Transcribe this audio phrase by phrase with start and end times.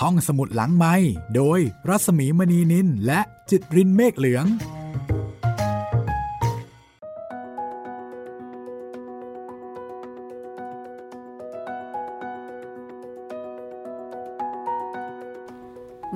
[0.00, 0.94] ห้องสมุดหลังไม้
[1.36, 3.20] โดยรัสมีมณีนินและ
[3.50, 4.46] จิตรินเมฆเหลือง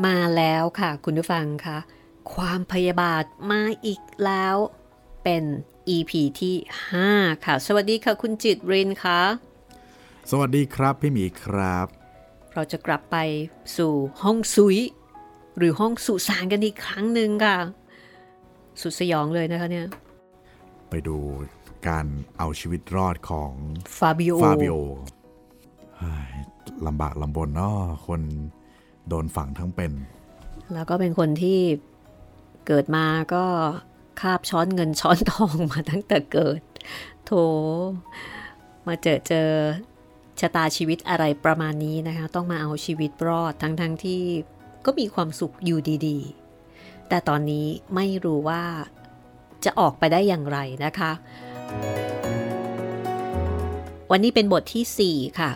[0.04, 1.78] มาแล้วค่ะคุณผู้ฟังคะ
[2.34, 4.56] ความพยาบาทมาอีกแล้ว
[5.24, 5.44] เป็น
[5.96, 6.56] EP ที่
[7.00, 9.20] 5 ค่ะ สวัสดีค่ะ คุณจิตรินคะ
[10.30, 11.95] สวัสดีครับพี่หมีครับ
[12.58, 13.16] เราจะกลับไป
[13.76, 14.76] สู่ฮวงซุ้ย
[15.56, 17.58] หรือห้องสุสานกันอีกครั้งหนึ่งค่ะ
[18.80, 19.86] สุดสยองเลยนะคะเนี่ย
[20.90, 21.16] ไปดู
[21.88, 22.06] การ
[22.38, 23.50] เอาชีวิตรอดของ
[23.98, 24.74] ฟาบิโอฟาบิโอ
[25.98, 26.32] เฮ้ย
[26.86, 28.20] ลำบากลำบนเนาะคน
[29.08, 29.92] โดนฝังทั้งเป็น
[30.74, 31.60] แล้วก็เป็นคนที่
[32.66, 33.44] เกิดมาก็
[34.20, 36.60] คาบช้อนเงินช้อนทองมาตั้งแต่เกิด
[37.26, 37.32] โถ
[38.86, 39.50] มาเจอเจอ
[40.40, 44.22] ชะตาชีวิตอะไรประมาณนี้นะคะ ต้องมาเอาชีวิตรอดทั้งทั้งที่
[44.84, 48.62] ก็มีความสุขอยู่ดีๆ แต่ตอนนี้ไม่รู้ว่า
[49.64, 51.12] จะออกไปได้อย่างไรนะคะ
[54.10, 55.50] วันนี้เป็นบทที่ 4 ค่ะ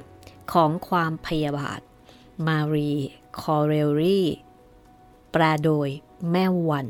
[0.52, 1.80] ของความพยาบาท
[2.46, 2.92] มารี
[3.40, 4.20] คอเรลรี
[5.32, 5.88] แปลโดย
[6.30, 6.86] แม่วัน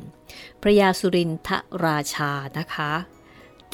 [0.61, 1.49] พระยาสุรินท
[1.85, 2.91] ราชานะคะ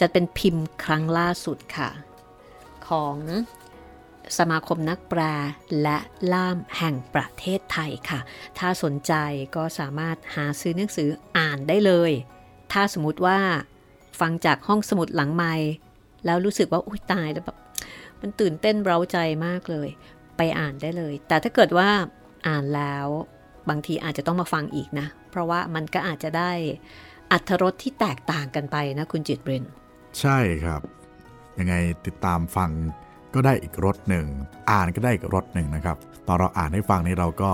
[0.00, 1.90] จะเป็นพิมพ์ครั้งล่าสุดค่ะ
[2.88, 3.16] ของ
[4.38, 5.20] สมาคมนักแปล
[5.82, 5.98] และ
[6.32, 8.20] ล่ามแห่งประเทศไทยค่ะ
[8.58, 9.12] ถ้าสนใจ
[9.56, 12.12] ก็สามารถหาซื้อหนังสืออ่านได้เลย
[12.72, 13.38] ถ้าสมมติว่า
[14.20, 15.54] ฟังจากห้องสมุดหลังไม้
[16.24, 17.58] แล้วรู้สึกว่าอุ้ยตายแล้วแบบ
[18.20, 19.88] มันตื่นเต้นเร้าใจมากเลย
[20.36, 21.88] ไปอ่านได้เลย แต่ถ้าเกิดว่า
[22.48, 23.06] อ่านแล้ว
[23.68, 26.52] บางทีอาจจะต้องมาฟังอีกนะ เพราะว่ามันก็อาจจะได้
[27.32, 29.64] อัธรสที่แตกต่างกันไปนะคุณจิตเรน
[30.20, 30.80] ใช่ครับ
[31.58, 31.74] ยังไง
[32.06, 32.70] ติดตามฟัง
[33.36, 34.26] ก็ได้อีกรสหนึ่ง
[34.70, 35.96] อ่านก็ได้อีกรสหนึ่งนะครับ
[36.28, 37.52] ตอนเราอ่านให้ฟังนี่เราก็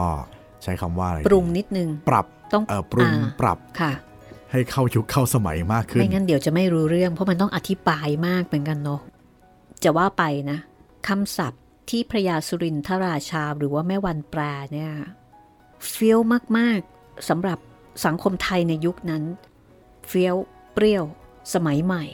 [0.62, 3.92] ใช้คำว่าอะไรปรุงนิดนึง ปรับต้องเออปรุงอ่าปรับค่ะ
[4.50, 9.00] ให้เข้ายุคเข้าสมัยมากขึ้นไม่งั้นเดี๋ยวจะไม่รู้เรื่อง เพราะมันต้องอธิบายมากเหมือนกันเนาะ
[9.84, 10.58] จะว่าไปนะ
[11.08, 14.40] คำศัพท์ที่พระยาสุรินทราชาหรือว่าแม่วันแปล
[14.72, 14.92] เนี่ย
[15.90, 16.18] เฟี้ยว
[16.58, 17.58] มากๆสำหรับ
[18.04, 19.22] สังคมไทยในยุคนั้น
[20.08, 20.36] เฟี้ยว
[20.74, 21.04] เปรี้ยว
[21.54, 22.04] สมัยใหม่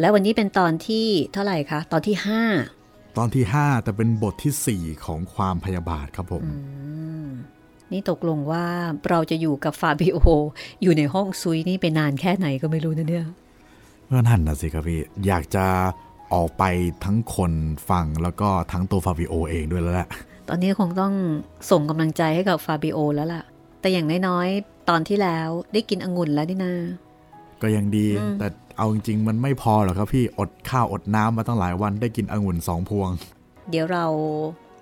[0.00, 2.16] และวันนี้เป็นตอนที่เท่าไหร่คะ ตอนที่
[2.46, 2.81] 5
[3.16, 6.44] ตอนที่ 5 แต่เป็นบททีสี่ 4 ของความพยาบาทครับผม
[7.92, 8.64] นี่ตกลงว่า
[9.10, 10.18] เราจะอยู่กับฟาบิโอ
[10.82, 13.26] อยู่ในห้องซุยนี่ไปนานแค่ไหนก็ไม่รู้นะเนี่ย
[14.06, 15.66] เพื่อนนั่นนะสิครับพี่ อยากจะ
[16.34, 16.64] ออกไป
[17.04, 17.52] ทั้งคน
[17.90, 20.08] ฟังแล้วก็ทั้งตัวฟาบิโอเองด้วยแล้วแหละ
[20.48, 21.12] ตอนนี้คงต้อง
[21.70, 23.42] ส่งกำลังใจให้กับฟาบิโอแล้วล่ะ
[23.80, 26.74] แต่อย่างน้อยๆ ตอนที่แล้วได้กินองุ่นแล้วนี่นา
[27.62, 28.06] ก็ยังดี
[28.38, 33.10] แต่ เอาจริงๆ มันไม่พอหรอกครับพี่อดข้าวอดน้ำมาตั้งหลายวันได้กินองุ่นสองพวง
[33.70, 34.06] เดี๋ยวเรา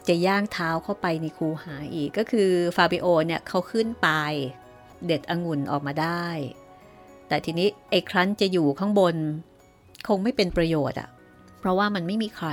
[0.08, 4.08] จะย่างเท้าเข้าไปในคูหาอีกก็คือฟาบิโอเนี่ยเขาขึ้นไป
[5.06, 6.26] เด็ดองุ่นออกมาได้
[7.28, 9.16] แต่ทีนี้ไอ้ครั้นจะอยู่ข้างบน
[10.08, 11.08] คงไม่เป็นประโยชน์อะ
[11.58, 12.48] เพราะว่ามันไม่มีใคร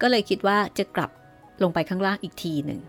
[0.00, 1.10] ก็เลยคิดว่าจะกลับ
[1.62, 2.80] ลงไปข้างล่างอีกทีหนึ่ง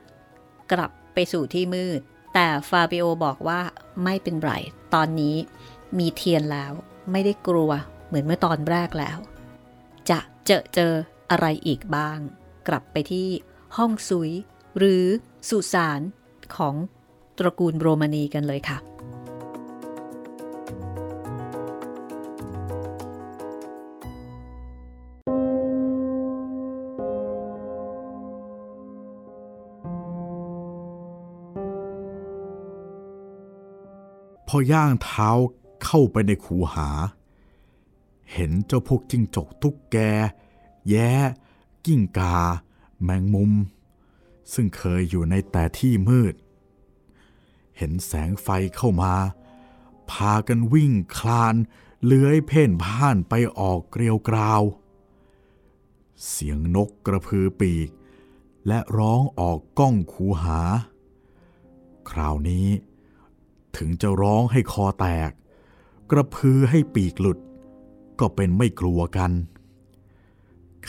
[0.71, 2.01] กลับไปสู่ที่มืด
[2.33, 3.59] แต่ฟาบิโอบอกว่า
[4.03, 4.51] ไม่เป็นไร
[4.93, 5.35] ตอนนี้
[5.97, 6.73] มีเทียนแล้ว
[7.11, 7.71] ไม่ได้กลัว
[8.07, 9.17] เหมือนเมื่อตอนแรกแล้ว
[10.09, 10.93] จะเจอเจอ
[11.31, 12.19] อะไรอีกบ้าง
[12.67, 13.27] กลับไปที่
[13.77, 14.31] ห้องซุย
[14.77, 15.05] หรือ
[15.49, 16.01] สุสาน
[16.55, 16.75] ของ
[17.37, 18.77] ตระกูลโรมานีกันเลยค่ะ
[34.47, 35.29] พอย่างเท้า
[35.83, 36.89] เข้าไปในคูหา
[38.33, 39.97] เห็นเจ้าพวกจิ้งจกตุ๊กแก
[40.89, 41.11] แย้
[41.85, 42.37] กิ้งกา
[43.03, 43.51] แมงมุม
[44.53, 46.35] ซึ่งเคยอยู่ในแต่ที่มืด
[47.77, 49.13] เห็นแสงไฟเข้ามา
[50.11, 51.55] พากันวิ่งคลาน
[52.05, 54.61] เลื้อยเพ่นพ่านไปออกเกลียวกราว
[56.27, 57.89] เสียงนกกระพือปีก
[58.67, 60.61] และร้องออกก้องคูหา
[62.09, 62.67] คราวนี้
[63.77, 65.31] ถึงจะร้องให้คอแตก
[66.11, 67.39] กระพือให้ปีกหลุด
[68.19, 69.31] ก็เป็นไม่กลัวกัน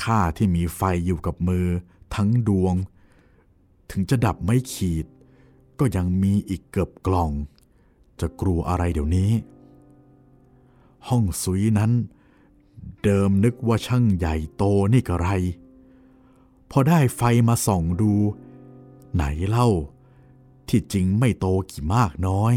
[0.02, 1.66] ข้าที่มีไฟอยู่กับมือ
[2.14, 2.74] ทั้งดวง
[3.90, 5.06] ถึงจะดับไม่ขีด
[5.78, 7.30] ก็ยังมีอีกเกือบกล่อง
[8.20, 9.30] จะกลัวอะไรเดี๋ยวนี้
[11.08, 11.92] ห้องซุยนั้น
[13.02, 15.28] เดิมนึกว่าช่างใหญ่โตนี่กระไร
[16.70, 18.12] พอได้ไฟมาส่องดู
[19.14, 19.68] ไหนเล่า
[20.68, 22.54] ที่จริงไม่โตกี่มากน้อย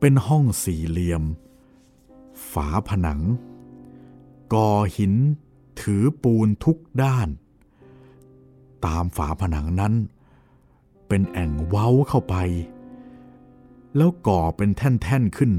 [0.00, 1.22] เป็นห้องสี่เหลี่ยม
[2.52, 3.20] ฝาผนัง
[4.54, 5.14] ก่อหิน
[5.80, 7.28] ถือปูนทุกด้าน
[8.84, 9.94] ตามฝาผนังนั้น
[11.08, 12.34] เป็นแอ่งเว้าเข้าไป
[13.96, 15.52] แล้วก่อเป็นแท่นๆขึ้น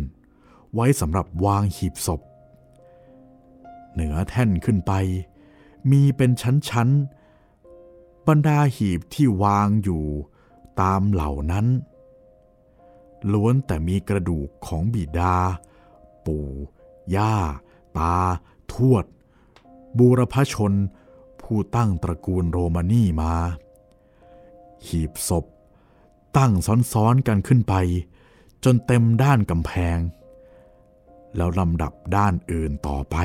[0.74, 2.22] ไว้สำหรับวางหีบศพ
[3.94, 4.94] เหนือแท่นขึ้นไป
[5.92, 10.04] มีเป็นชั้นๆบรรดาหีบที่วางอยู่
[10.82, 11.66] ตามเหล่านั้น
[13.33, 15.36] ล้วนแต่มีกระดูกของบิดา
[16.25, 16.48] ปู่
[17.16, 17.36] ย่า
[17.98, 18.16] ตา
[18.74, 19.06] ทวด
[19.98, 20.74] บูรพชน
[21.42, 23.33] ผู้ตั้งตระกูลโรมานีมา
[24.88, 25.45] หีบศพ
[26.38, 26.54] ตั้ง
[26.94, 27.74] ซ้อนๆกันขึ้นไป
[28.63, 29.98] จนเต็มด้านกำแพง
[31.36, 33.18] แล้วลำดับด้านอื่นต่อไป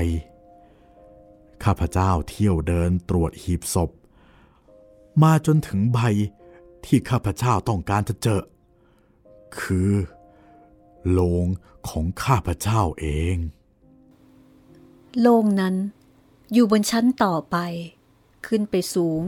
[1.65, 3.91] ข้าพเจ้าเที่ยวเดินตรวจหีบศพ
[5.23, 5.99] มาจนถึงใบ
[6.85, 8.41] ที่ข้าพเจ้าต้องการจะเจอ
[9.61, 9.93] คือ
[11.11, 11.47] โลง
[11.89, 13.37] ของข้าพเจ้าเอง
[15.21, 15.77] โลงนั้น
[16.53, 17.57] อยู่บนชั้นต่อไป
[18.47, 19.23] ขึ้นไปสูง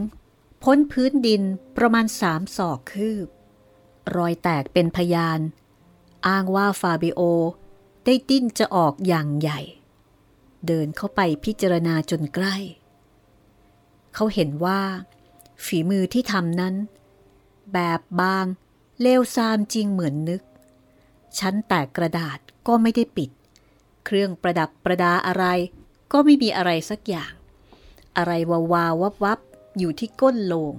[0.63, 1.41] พ้นพื้นดิน
[1.77, 3.27] ประมาณสามศอกคืบ
[4.15, 5.39] รอยแตกเป็นพยาน
[6.27, 7.21] อ้างว่าฟาบิโอ
[8.05, 9.59] ได้ดิ้นจะออกอย่างใหญ่
[10.67, 12.55] เดินเข้าไปพิจารณาจนใกล้
[14.13, 14.81] เขาเห็นว่า
[15.65, 16.75] ฝีมือที่ทำนั้น
[17.73, 18.45] แบบบาง
[19.01, 20.41] เลวซามจริงเหมือนนึก
[21.39, 23.29] ชั้นแตกกระดาษก็ไม่ได้ปิด
[24.05, 25.45] เครื่องประดับประดาอะไร
[26.11, 27.33] ก็ไม่มีอะไรสักอย่าง
[28.17, 29.39] อะไรวาวาวับวับ
[29.77, 30.73] อยู่ที่ก้นโลง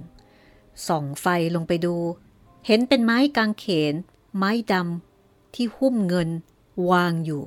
[0.87, 1.25] ส่องไฟ
[1.55, 1.95] ลงไปดู
[2.65, 3.95] เห็นเป็นไม้กางเขน
[4.37, 6.29] ไม้ดำที่หุ้มเงิน
[6.89, 7.43] วางอยู่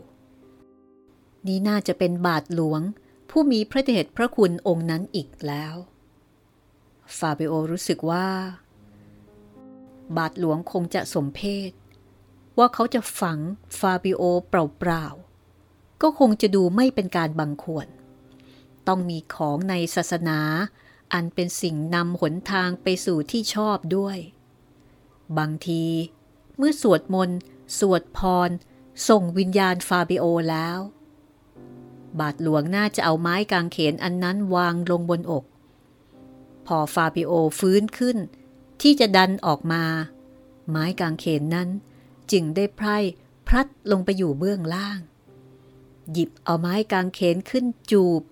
[1.46, 2.80] นี่น่าจะเป็นบาทหลวง
[3.30, 5.74] ผู้มีพระเดชพระคุณองค์นั้นอีกแล้ว
[7.16, 8.26] ฟาเบโอรู้สึกว่า
[10.16, 11.70] บาทหลวงคงจะสมเพศ
[12.58, 13.38] ว่าเขาจะฝัง
[13.78, 17.86] ฟาบิโอเปล่าๆ ก็คงจะดูไม่เป็นการบังควร
[18.88, 20.40] ต้องมีของในศาสนา
[21.12, 24.18] อันเป็นสิ่งนำหนทางไปสู่ที่ชอบด้วย
[25.38, 25.84] บางที
[26.56, 27.38] เมื่อสวดมนต์
[27.78, 28.50] สวดพร
[29.08, 30.78] ส่งวิญญาณฟาบิโอแล้ว
[32.20, 35.44] บาทหลวงน่าจะเอาไม้กางเขนอันนั้นวางลงบนอก
[36.66, 38.18] พอฟาบิโอฟื้นขึ้น
[38.82, 39.84] ที่จะดันออกมา
[40.70, 41.68] ไม้กางเขนนั้น
[42.32, 42.98] จึงได้ไพล่
[43.46, 45.00] พลัดลงไปอยู่เบื้องล่าง
[46.12, 48.22] หยิบเอาไม้กางเขนขึ้นจูบ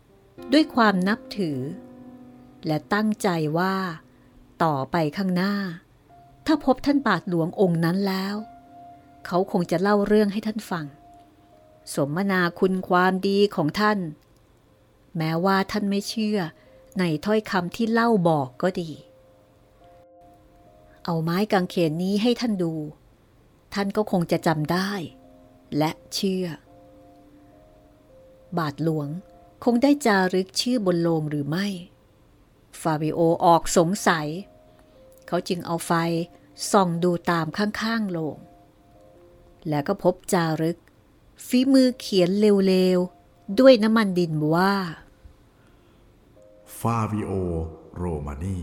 [0.52, 1.58] ด้วยความนับถือ
[2.66, 3.74] และตั้งใจว่า
[4.64, 5.54] ต่อไปข้างหน้า
[6.46, 8.36] ถ้าพบท่านบาทหลวงองค์นั้นแล้ว
[9.26, 10.86] เขาคงจะเล่าเรื่องให้ท่านฟัง
[11.94, 13.98] สมนาคุณความดีของท่าน
[15.16, 16.38] แม้ว่าท่านไม่เชื่อ
[16.98, 18.90] ในถ้อยคำที่เล่าบอกก็ดี
[21.12, 22.72] เอาไม้กางเขนนี้ให้ท่านดู
[23.74, 24.90] ท่านก็คงจะจำได้
[25.78, 26.46] และเชื่อ
[28.58, 29.08] บาทหลวง
[29.64, 31.66] คงได้จารึกชื่อบนโลงหรือไม่
[32.80, 34.28] ฟาบิโอออกสงสัย
[35.26, 35.92] เขาจึงเอาไฟ
[36.70, 38.36] ส่องดูตามข้างๆโลง
[39.68, 40.78] แล้วก็พบจารึก
[41.46, 44.74] ฝีมือเขียนเร็วๆ ด้วยน้ำมันดินว่า
[46.78, 47.32] ฟาวิโอ
[47.96, 48.58] โรมานี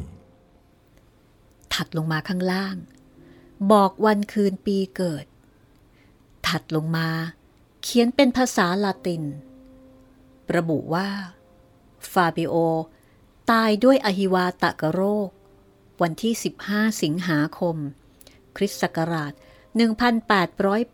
[1.77, 2.75] ถัดลงมาข้างล่าง
[3.71, 5.25] บอกวันคืนปีเกิด
[6.47, 7.09] ถัดลงมา
[7.81, 9.23] เขียนเป็นภาษาลาติน
[10.55, 11.09] ระบุว่า
[12.11, 12.55] ฟาบิโอ
[13.51, 15.29] ตายด้วยอหิวาตะกโรค
[16.01, 16.33] วันที่
[16.67, 17.75] 15 สิงหาคม
[18.55, 19.33] คริสต์ศักราช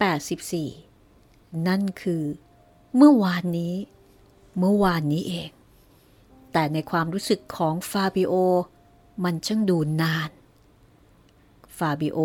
[0.03, 2.23] 1884 นั่นคือ
[2.95, 3.75] เมื่อวานนี้
[4.57, 5.51] เมื่อวานนี้เอง
[6.51, 8.33] แต่ในความรู้สึกของฟาบิโอ
[9.23, 10.29] มันช่างดูนาน
[11.77, 12.19] ฟาบิโอ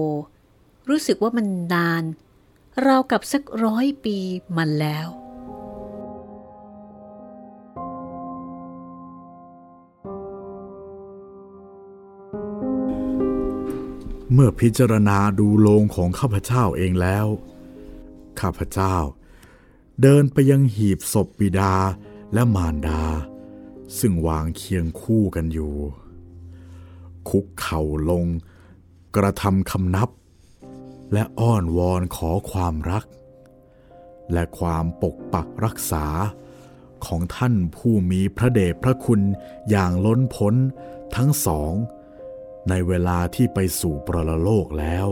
[0.88, 2.04] รู้สึกว่ามันนาน
[2.86, 4.16] ราวกับสักร้อยปี
[4.56, 5.08] มันแล้ว
[14.32, 17.26] เมื่อพิจารณาดูโลงของข้าพเจ้าเองแล้ว
[18.40, 18.96] ข้าพเจ้า
[20.02, 21.74] เดินไปยังหีบศพบิดา
[22.32, 23.02] และมารดา
[23.98, 25.74] ซึ่งวางเคียงคู่กันอยู่
[27.28, 28.26] คุกเข่าลง
[29.16, 30.08] กระทำคำนับ
[31.12, 33.04] และอ้อนวอนขอความรัก
[34.32, 36.06] และความปกปักรักษา
[37.06, 39.20] ของท่านผู้มีพระเดชพระคุณ
[39.70, 40.54] อย่างล้นพ้น
[41.16, 41.72] ทั้งสอง
[42.68, 45.08] ในเวลาที่ไปสู่ปรโลกแล้ว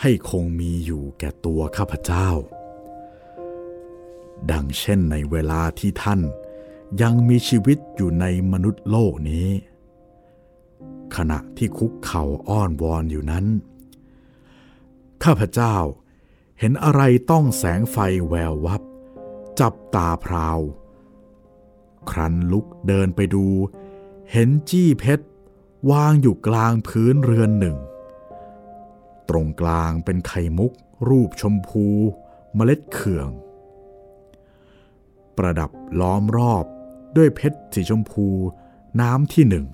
[0.00, 2.28] ให้คงมีอยู่แก่ตัวข้าพเจ้า
[4.50, 6.20] ดังเช่นในเวลาที่ท่าน
[7.02, 9.48] ยังมีชีวิตอยู่ในมนุษย์โลกนี้
[11.16, 13.46] ขณะที่คุกเข่าอ้อนวอนอยู่นั้น
[15.24, 15.76] ข้าพเจ้า
[16.58, 17.96] เห็นอะไรต้องแสงไฟ
[18.28, 18.82] แวววับ
[19.60, 20.60] จับตาพราว
[22.10, 23.46] ครั้นลุกเดินไปดู
[24.32, 25.26] เห็นจี้เพชร
[25.90, 27.76] วางอยู่กลางพื้นเรือนหนึ่ง
[29.28, 30.72] ตรงกลางเป็นไข่มุก
[31.08, 31.86] รูปชมพู
[32.54, 33.28] เมล็ดเขื่อง
[35.36, 36.64] ประดับล้อมรอบ
[37.16, 38.26] ด้วยเพชรสีชมพู
[39.00, 39.66] น้ำที่หนึ่ง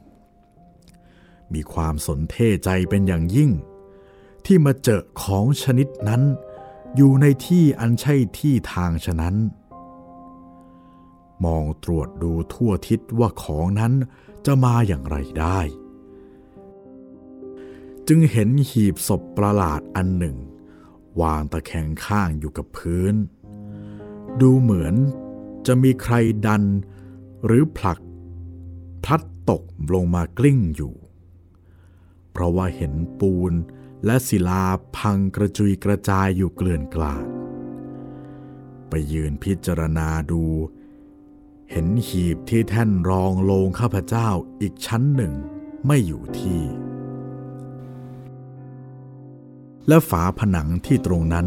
[1.54, 3.50] มีความสนเท่ใจเป็นอย่างยิ่ง
[4.44, 6.22] ที่มาเจอของชนิดนั้น
[6.96, 9.36] อยู่ในที่อันใช่ที่ทางฉะนั้น
[11.44, 13.92] มองตรวจดูทั่วทิศว่าของนั้น
[14.46, 15.60] จะมาอย่างไรได้
[18.08, 20.36] จึงเห็นหีบศพประหลาดอันหนึ่ง
[21.20, 23.14] วางตะแคงข้างอยู่กับพื้น
[24.40, 24.94] ดูเหมือน
[25.66, 26.14] จะมีใคร
[26.46, 26.62] ดัน
[27.44, 27.98] หรือผลัก
[29.04, 29.62] พลัดตก
[29.94, 30.94] ลงมากลิ้งอยู่
[32.32, 33.52] เพราะว่าเห็นปูน
[34.04, 34.64] และศิลา
[34.96, 37.24] พังกระจุยกระจายอยู่เกลื่อนกลาด
[38.88, 40.44] ไปยืนพิจารณาดู
[41.70, 44.28] เห็นหีบที่แท่นรองโลงข้าพเจ้า
[44.60, 45.32] อีกชั้นหนึ่ง
[45.86, 46.62] ไม่อยู่ที่
[49.88, 51.46] และฝาผนังที่ตรงนั้น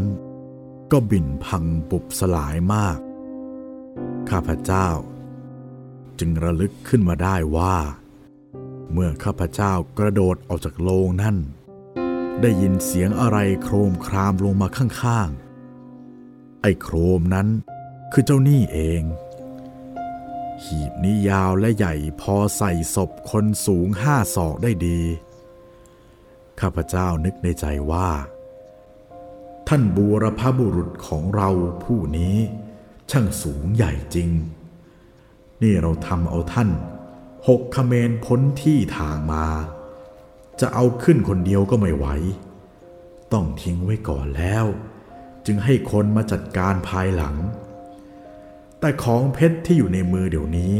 [0.92, 2.98] ก็บินพังปุบสลายมาก
[4.30, 4.88] ข้าพเจ้า
[6.18, 7.76] จึงระลึกขึ้นมาได้ว่า
[8.92, 11.36] เมื่อข้าพเจ้ากระโดดออกจากโลงนั่น
[12.40, 17.48] ได้ยินเสียงอะไรโครมครามลงมาข้างๆ ไอ้โครมนั้น
[18.12, 19.02] คือเจ้านี่เอง
[20.64, 25.00] หีบนี้ยาวและใหญ่พอใส่ศพคนสูงห้าศอกได้ดี
[26.60, 28.10] ข้าพเจ้านึกในใจว่า
[29.68, 31.50] ท่านบูรพบุรุษของเรา
[31.84, 32.36] ผู้นี้
[33.10, 34.30] ช่างสูงใหญ่จริง
[35.62, 36.68] นี่เราทำเอาท่าน
[37.48, 39.46] หกขเมนพ้นที่ทางมา
[40.60, 42.06] จะเอาขึ้นคนเดียวก็ไม่ไหว
[43.32, 44.64] ต้องทิ้งไว้ก่อนแล้ว
[45.46, 47.36] จึงให้คนมาจัดการภายหลัง
[48.80, 50.74] แต่ของเพชรที่อยู่ในมือเดี๋ยวนี้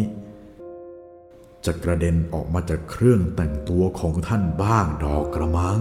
[1.64, 5.81] จะกระเด็นออกมาจากเครื่องแต่งตัวของท่านบ้างดอกกระมัง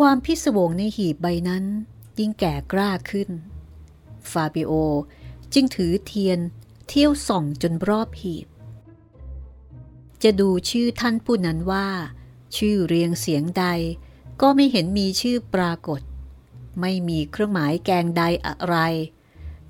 [0.00, 1.64] ความพิศวงในหีบใบนั้น
[2.18, 3.30] ยิ่งแก่กล้าขึ้น
[4.30, 4.72] ฟาบิโอ
[5.52, 6.38] จึงถือเทียน
[6.88, 8.46] เที่ยวส่องจนรอบหีบ
[10.22, 11.88] จะดูชื่อท่านผู้นั้นว่า
[12.56, 13.64] ชื่อเรียงเสียงใด
[14.40, 16.00] ก็ไม่เห็นมีชื่อปรากฏ
[16.80, 18.76] ไม่มีเครื่องหมายแกงใดอะไร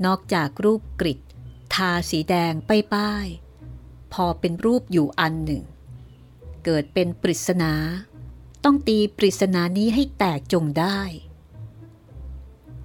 [0.05, 1.19] นอกจากรูปกริด
[1.75, 3.27] ทาสีแดงป้ายป้าย
[4.13, 5.63] พอเป็นรูปอยู่อันหนึ่ง
[6.65, 7.73] เกิดเป็นปริศนา
[8.69, 11.01] ต้องตีปริศนานี้ให้แตกจงได้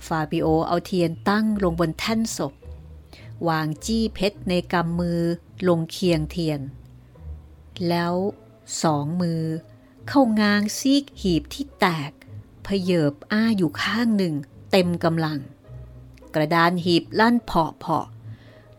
[0.06, 2.54] ฟาบิโอเอาเทียนตั้งลงบนแท่นศพ
[3.48, 5.22] วางจี้เพชรในกำมือ
[5.68, 6.60] ลงเคียงเทียน
[7.88, 8.14] แล้ว
[8.84, 9.44] สองมือ
[10.08, 12.12] เข้างางซีกหีบที่แตก
[12.64, 14.34] เพเยบอ้าอยู่ข้างหนึ่ง
[14.72, 15.40] เต็มกำลัง
[16.36, 18.08] กระดานหีบลั่นเพาะเพาะ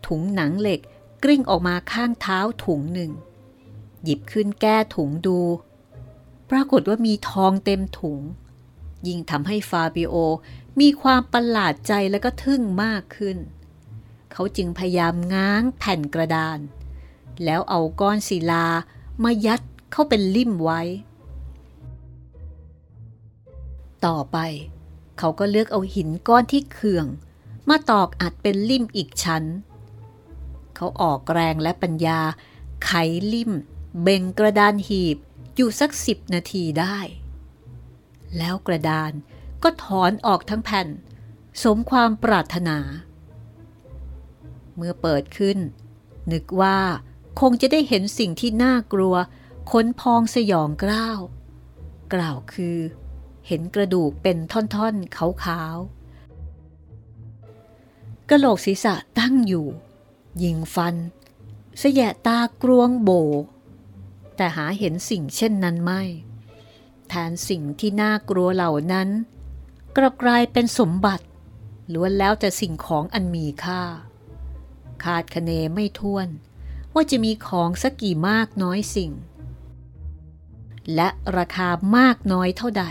[0.07, 0.79] ถุงหนังเหล็ก
[1.23, 3.11] กลิ้งออกมาข้างเท้าถุงหนึ่ง
[4.03, 5.39] หยิบขึ้นแก้ถุงดู
[6.57, 8.21] ปรากฏว่ามีทองเต็มถุง
[9.07, 10.15] ยิ่งทำให้ฟาบิโอ
[10.79, 13.37] มีความประหลาดใจและก็ทึ่งมากขึ้น
[14.31, 16.59] เขาจึงพยายามง้างแผ่นกระดาน
[17.43, 18.65] แล้วเอาก้อนศิลา
[19.23, 20.81] มายัดเข้าเป็นลิ่มไว้
[24.05, 24.37] ต่อไป
[25.19, 27.05] เขาก็เลือกเอาหินก้อนที่เขื่อง
[27.69, 29.43] มาตอกอัดเป็นลิ่มอีกชั้น
[30.75, 32.19] เขาออกแรงและปัญญา
[32.85, 32.91] ไข
[33.33, 33.51] ลิ่ม
[34.01, 35.17] เบ่งกระดานหีบ
[35.55, 36.97] อยู่สักสิบนาทีได้
[38.37, 39.11] แล้วกระดาน
[39.63, 40.87] ก็ถอนออกทั้งแผ่น
[41.63, 42.77] สมความปรารถนา
[44.75, 45.57] เมื่อเปิดขึ้น
[46.31, 46.79] นึกว่า
[47.39, 49.15] คงจะได้เห็นสิ่งที่น่ากลัว
[49.71, 51.19] ขนพองสยองกล้าว
[52.13, 52.77] กล่าวคือ
[53.47, 59.67] เห็นกระดูกเป็นท่อนๆขาวๆกระโหลกศีรษะตั้งอยู่
[60.43, 60.95] ยิงฟัน
[61.79, 63.09] เสยะตากรวงโบ
[64.35, 66.01] แต่หาเห็นสิ่งเช่นนั้นไม่
[67.09, 69.09] แทนสิ่งที่น่ากลัวเหล่านั้น
[69.95, 71.25] กลับกลายเป็นสมบัติ
[71.93, 73.81] ล้วนแล้วแต่สิ่งของอันมีค่า
[75.03, 76.27] คาดคะเนไม่ท้วน
[76.93, 79.11] ว่าจะมีของสักกี่มากน้อยสิ่ง
[80.95, 82.85] และราคามากน้อยเท่าใด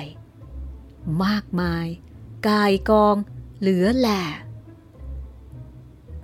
[1.24, 1.86] มากมาย
[2.48, 3.16] กายกอง
[3.60, 4.22] เหลือแหล่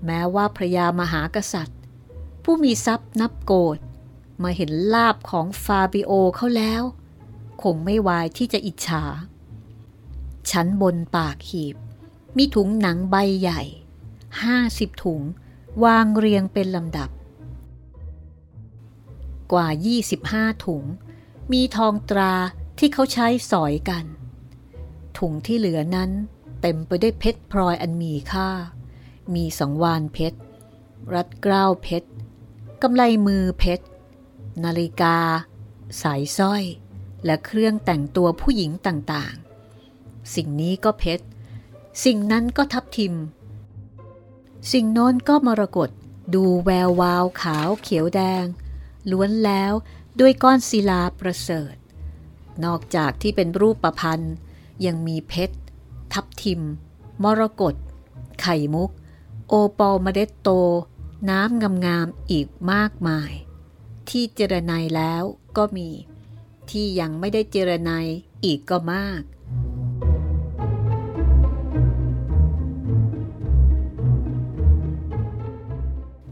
[0.04, 1.78] แม้ว่าพระยามหากษัตริย์
[2.44, 3.78] ผู้มีทรัพย์นับโกด
[4.42, 6.82] มาเห็นลาบของฟาบิโอเขาแล้ว
[7.62, 9.04] คงไม่วายที่จะอิจฉา
[10.50, 11.76] ชั้นบนปากหีบ
[12.36, 13.62] มีถุงหนังใบใหญ่
[14.42, 15.22] ห้าสิบถุง
[15.84, 17.10] วางเรียงเป็นลำดับ
[19.52, 19.68] กว่า
[20.16, 20.84] 25 ถุง
[21.52, 22.34] มีทองตรา
[22.78, 24.04] ที่เขาใช้สอยกัน
[25.18, 26.10] ถุงที่เหลือนั้น
[26.60, 28.48] เต็มไปด้วยเพชรพลอยอันมีค่า
[29.34, 30.38] มีสังวานเพชร
[31.14, 32.08] รัดเกล้าเพชร
[32.82, 33.84] กำไลมือเพชร
[34.64, 35.16] นาฬิกา
[36.02, 36.62] สายสร้อย
[37.24, 41.24] และเครื่องแต่งตัวผู้หญิงต่างๆ สิ่งนี้ก็เพชร
[42.04, 43.14] สิ่งนั้นก็ทับทิม
[44.72, 45.90] สิ่งโน้นก็มรกต
[46.34, 48.44] ดูแวววาวขาวเขียวแดง
[49.10, 49.72] ล้วนแล้ว
[50.20, 51.74] ด้วยก้อนศิลาประเสริฐ
[52.64, 54.34] นอกจากที่เป็นรูปประพันธ์
[54.86, 55.56] ยังมีเพชร
[56.12, 56.60] ทับทิม
[57.22, 57.74] มรกต
[58.40, 58.90] ไข่มุก
[59.48, 60.48] โอปอลเมเดตโต
[61.30, 63.32] น้ำงามๆอีกมากมาย
[64.10, 65.22] ที่เจรไนแล้ว
[65.56, 65.88] ก็มี
[66.70, 67.90] ที่ยังไม่ได้เจรไน
[68.44, 69.22] อีกก็มาก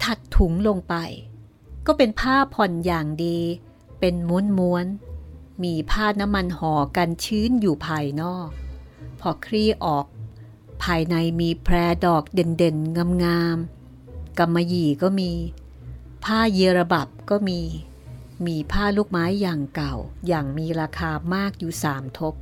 [0.03, 0.95] ถัดถุงลงไป
[1.87, 3.39] ก็เป็นผ้าผ่อนอย่างดี
[4.01, 4.87] เป็นม้วนม้วน
[5.65, 8.49] มีผ้าน้ำมันห่อกันชื้นอยู่ภายนอก
[9.21, 10.07] พอคลี่ออก
[10.83, 15.33] ภายในมีแพรดอกเด่นๆงามๆกำมะหยี่ก็มี
[16.25, 17.61] ผ้าเยระบับก็มี
[18.47, 19.95] มีผ้าลูกไม้อย่างเก่า
[20.27, 22.35] อย่างมีราคามากอยู่สามทบ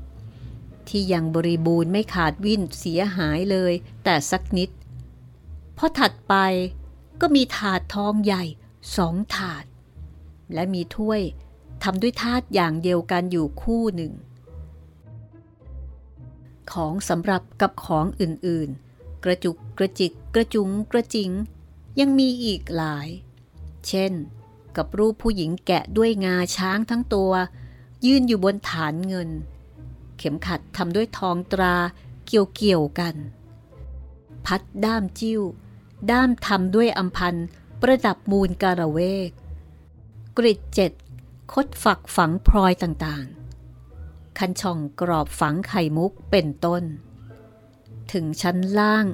[0.89, 3.73] ที่ยังบริบูรณ์ไม่ขาดวิ่นเสียหายเลย
[4.05, 4.71] แต่สักนิด
[5.77, 6.35] พอถัดไป
[7.21, 8.45] ก็มีถาดทองใหญ่
[8.97, 9.65] สองถาด
[10.55, 11.21] และมีถ้วย
[11.83, 14.13] ทำด้วยธาตุอย่างเดียวกันอยู่คู่หนึ่ง
[16.73, 21.31] ของสำหรับกับของอื่นๆ กระจุกกระจิกกระจุงกระจิง
[22.01, 23.09] ยังมีอีกหลาย
[23.89, 24.13] เช่น
[24.77, 27.33] กับรูปผู้หญิงแกะด้วยงาช้างทั้งตัว
[28.07, 29.31] ยื่นอยู่บนฐานเงิน
[30.19, 31.77] เข็มขัดทำด้วยทองตรา
[32.27, 33.15] เกี่ยวเกี่ยวกัน
[34.47, 35.43] พัดด้ามจิ้ว
[36.11, 37.35] ด้ามทำด้วยอัมพัน
[37.81, 38.99] ประดับมูลการะเว
[39.29, 39.31] ก
[40.37, 40.93] กริดเจ็ด
[41.53, 46.83] คดฝักฝังพลอยต่างๆ คันช่องกรอบฝังไข่มุกเป็นต้น
[48.13, 49.07] ถึงชั้นล่าง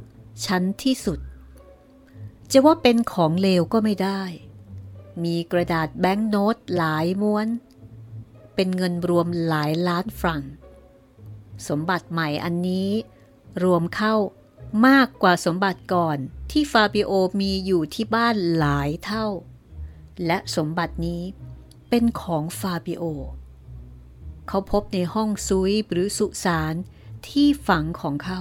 [0.47, 1.21] ชั้นที่สุด
[2.53, 4.23] จะว่าเป็นของเลวก็ไม่ได้
[5.25, 7.49] มีกระดาษแบงก์โน้ตหลายม้วน
[8.55, 10.43] เป็นเงินรวมหลายล้านฟรัง
[11.69, 12.91] สมบัติใหม่อันนี้
[13.65, 14.15] รวมเข้า
[14.87, 16.19] มากกว่าสมบัติก่อน
[16.51, 19.27] ที่ฟาบิโอมีอยู่ที่บ้านหลายเท่า
[20.27, 21.23] และสมบัตินี้
[21.89, 23.05] เป็นของฟาบิโอ
[24.49, 26.75] เขาพบในห้องซุยหรือสุสาน
[27.29, 28.41] ที่ฝังของเขา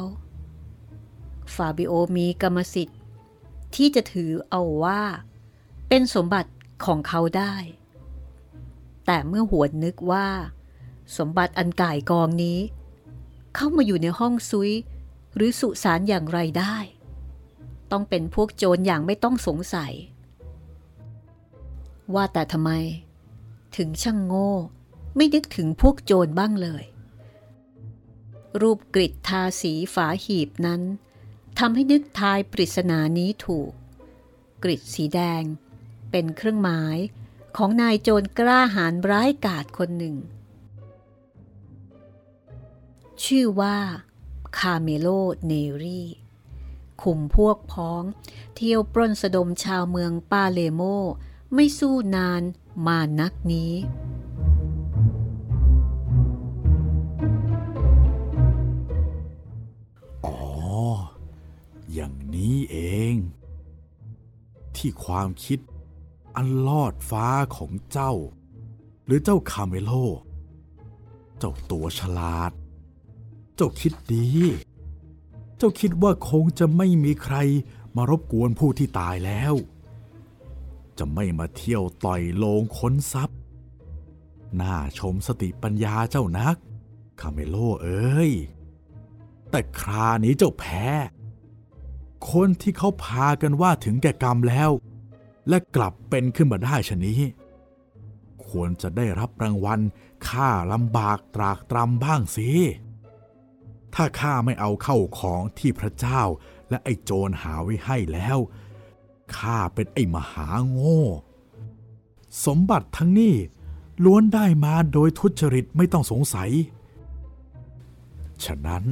[1.55, 2.99] ฟาบิโอมีกรรมสิทธิ์
[3.75, 5.01] ที่จะถือเอาว่า
[5.89, 6.51] เป็นสมบัติ
[6.85, 7.55] ของเขาได้
[9.05, 10.27] แต่เมื่อหวนนึกว่า
[11.17, 12.59] สมบัติอันก่ายกองนี้
[13.55, 14.71] เข้ามาอยู่ในห้องซุย
[15.35, 16.75] หรือสุสานอย่างไรได้
[17.91, 19.93] ต้องเป็นพวกโจรอย่างไม่ต้องสงสัย
[22.13, 22.71] ว่าแต่ทำไม
[23.77, 24.51] ถึงช่างโง่
[25.15, 26.83] ไม่นึกถึงพวกโจรบ้างเลย
[28.61, 30.81] รูปกริดทาสีฝาหีบนั้น
[31.59, 33.71] ทำให้นึกทายปริศนานี้ถูก
[34.63, 35.43] กริดสีแดง
[36.11, 36.97] เป็นเครื่องหมาย
[37.57, 40.15] ของนายโจรกล้าหาญร้ายกาจคนหนึ่ง
[43.23, 43.77] ชื่อว่า
[44.57, 45.07] คาเมโล
[45.45, 46.03] เนรี
[47.01, 48.03] คุมพวกพ้อง
[48.55, 50.81] เที่ยวปล้นสะดมชาวเมืองปาเลโม
[51.53, 52.41] ไม่สู้นาน
[52.87, 53.73] มานักนี้
[60.25, 60.37] อ๋อ
[61.93, 62.77] อย่างนี้เอ
[63.13, 63.15] ง
[64.75, 65.59] ที่ความคิด
[66.41, 68.13] อันลอดฟ้าของเจ้า
[69.05, 69.91] หรือเจ้าคาเมโล
[71.39, 72.51] เจ้าตัวฉลาด
[73.55, 74.27] เจ้าคิดดี
[75.57, 77.35] เจ้าคิดว่าคงจะไม่มีใคร
[77.95, 79.53] มารบกวนผู้ที่ตายแล้ว
[80.97, 83.39] จะไม่มาเที่ยวต่อยโลงค้นทรัพย์
[84.61, 86.55] น่าชมสติปัญญาเจ้านัก
[87.21, 88.31] คาเมโลเอ้ย
[89.49, 90.85] แต่ครานี้เจ้าแพ้
[92.31, 94.71] คนที่เขาพากันว่าถึงแก่กรรมแล้ว
[95.47, 97.21] และกลับเป็นขึ้นมาได้ชนี้
[98.47, 99.79] ควรจะได้รับรางวัล
[100.29, 102.49] ค่าลำบากตรากตรำบ้างสิ
[103.95, 106.21] ถ้าข้าไม่เอาเข้าของที่พระเจ้า
[106.69, 108.37] และไอ้โจรหาไว้ให้แล้ว
[109.37, 111.03] ข้าเป็นไอ้มหาโง่
[112.45, 113.35] สมบัติทั้งนี้
[114.03, 116.49] ล้วนได้มาโดยทุจริตไม่ต้องสงสัย
[118.45, 118.83] ฉะนั้น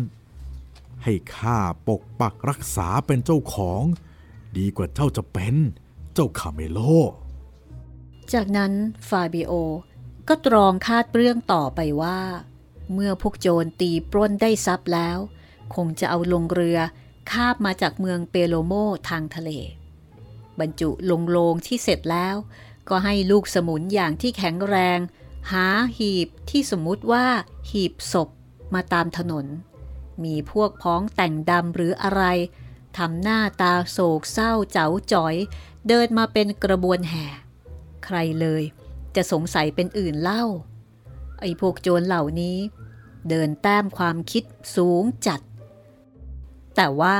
[1.03, 1.57] ให้ข้า
[1.87, 3.81] ปกปักรักษาเป็นเจ้าของ
[4.57, 5.55] ดีกว่าเจ้าจะเป็น
[6.19, 6.79] เจ้าคาเมโล
[8.33, 8.73] จากนั้น
[9.09, 9.51] ฟาบิโอ
[10.27, 12.19] ก็ตรองคาดเรื่องต่อไปว่า
[12.93, 15.17] เมื่อพวกโจรตีปล้นได้ทรัพย์แล้ว
[15.75, 16.79] คงจะเอาลงเรือ
[17.31, 18.73] คาบมาจากเมืองเปโลโม
[19.09, 19.49] ทางทะเล
[20.59, 22.35] บรรจุลงโลงที่เสร็จแล้ว
[22.89, 24.99] ก็ให้ลูกสมุนอย่างที่แข็งแรง
[25.51, 27.25] หาหีบที่สมมุติว่า
[27.71, 28.29] หีบศพ
[28.73, 29.45] มาตามถนน
[30.23, 32.23] มีพวกพ้องแต่งดำหรืออะไร
[32.97, 35.35] ทำหน้าตาโศกเศร้าเจ๋าจ๋อย
[35.87, 37.25] เดินมาเป็นกระบวนแห่
[38.05, 38.63] ใครเลย
[39.15, 40.43] จะสงสัยเป็นอื่นเล่า
[41.39, 42.57] ไอ้พวกโจรเหล่านี้
[43.29, 44.43] เดินแต้มความคิด
[44.75, 45.41] สูงจัด
[46.75, 47.19] แต่ว่า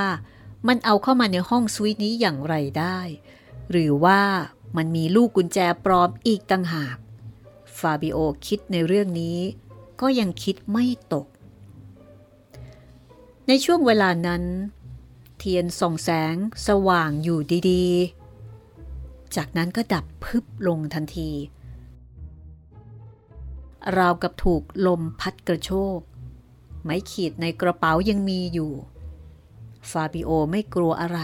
[0.68, 3.00] มันเอาเข้ามาในห้องสวิตนี้อย่างไรได้
[3.72, 4.22] หรือว่า
[4.78, 6.98] มันมีลูกกุญแจปลอมอีกต่างหาก
[7.78, 9.40] ฟาบิโอคิดในเรื่องนี้
[10.02, 11.28] ก็ยังคิดไม่ตก
[13.48, 14.44] ในช่วงเวลานั้น
[15.38, 16.36] เทียนส่องแสง
[16.68, 18.17] สว่างอยู่ดีๆ
[19.38, 21.32] จากนั้นก็ดับพึบลงทันที
[23.98, 26.00] ราวกับถูกลมพัดกระโชก
[26.84, 28.72] ไม้ขีดในกระเป๋ายังมีอยู่
[29.90, 31.20] ฟาบิโอไม่กลัวอะไร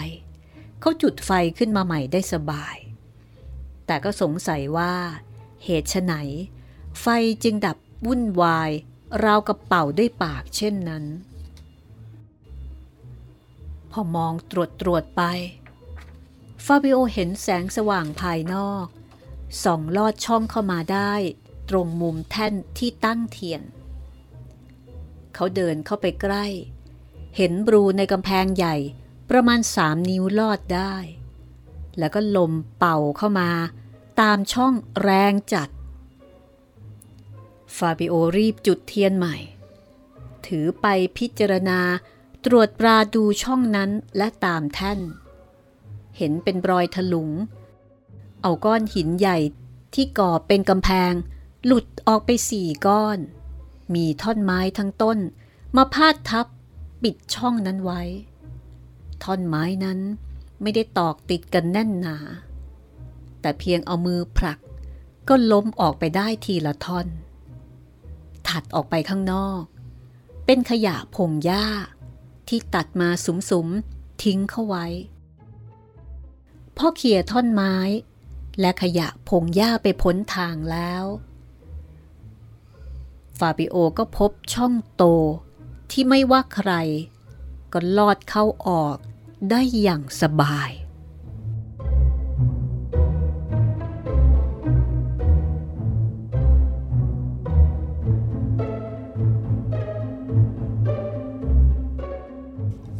[0.79, 2.75] เขาจุดไฟขึ้นมาใหม่ได้สบาย
[3.85, 4.93] แต่ก็สงสัยว่า
[5.63, 6.13] เหตุไฉน
[7.01, 7.05] ไฟ
[7.43, 8.71] จึงดับวุ่นวาย
[9.23, 11.05] ราวกับเป่าด้วยปากเช่นนั้น
[13.91, 15.21] พอมองตรวจตรวจไป
[16.65, 18.87] ฟาบิโอเห็นแสงสว่างภายนอก
[19.63, 21.13] ส่องลอดช่องเข้ามาได้
[21.69, 23.61] ตรงมุมแท่นที่ตั้งเทียน
[25.33, 26.45] เขาเดินเข้าไปใกล้
[27.37, 28.75] เห็นบรูในกำแพงใหญ่
[29.29, 30.95] ประมาณสามนิ้วลอดได้
[31.99, 33.49] แล้วก็ลมเป่าเข้ามา
[34.21, 35.69] ตามช่องแรงจัด
[37.77, 39.35] ฟาบิโอรีบจุดเทียนใหม่
[40.47, 40.85] ถือไป
[41.17, 41.79] พิจารณา
[42.45, 44.99] ตรวจปราดูช่องนั้นและตามแท่น
[46.17, 47.29] เห็นเป็นรอยถลุง
[48.41, 49.37] เอาก้อนหินใหญ่
[49.93, 51.13] ที่ก่อเป็นกำแพง
[51.65, 53.19] หลุดออกไปสี่ก้อน
[53.93, 55.17] มีท่อนไม้ทั้งต้น
[55.75, 56.47] มาพาดทับ
[57.03, 58.01] ปิดช่องนั้นไว้
[59.23, 59.99] ท่อนไม้นั้น
[60.61, 62.17] ไม่ได้ตอกติดกันแน่นหนา
[63.41, 64.59] แต่เพียงเอามือผลัก
[65.29, 67.07] ก็ล้มออกไปได้ทีละท่อน
[68.47, 69.61] ถัดออกไปข้างนอก
[70.45, 71.65] เป็นขยะพงหญ้า
[72.47, 74.85] ที่ตัดมาสุมๆทิ้งเข้าไว้
[76.77, 77.75] พ่อเขี่ยท่อนไม้
[78.59, 81.05] และขยะพงหญ้าไปพ้นทางแล้ว
[83.39, 85.03] ฟาบิโอก็พบช่องโต
[85.91, 86.71] ที่ไม่ว่าใคร
[87.73, 88.97] ก็ลอดเข้าออก
[89.49, 90.71] ได้อย่างสบาย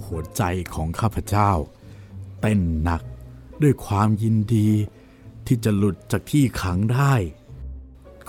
[0.04, 1.52] หัวใจของข้าพเจ้า
[2.42, 3.04] เต้นหนัก
[3.64, 4.70] ด้วยความยินดี
[5.46, 7.14] ที่จะหลุดจากที่ขังได้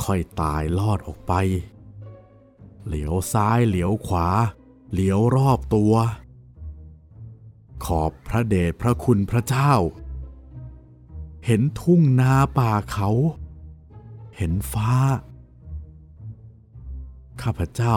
[0.02, 1.32] ค่อยตายลอดออกไป
[2.86, 4.28] เหลียวซ้ายเหลียวขวา
[4.92, 5.94] เหลียวรอบตัว
[7.84, 9.72] ขอบพระเดชพระคุณพระเจ้า
[11.46, 13.10] เห็นทุ่งนาป่าเขา
[14.36, 14.92] เห็นฟ้า
[17.42, 17.96] ข้าพเจ้า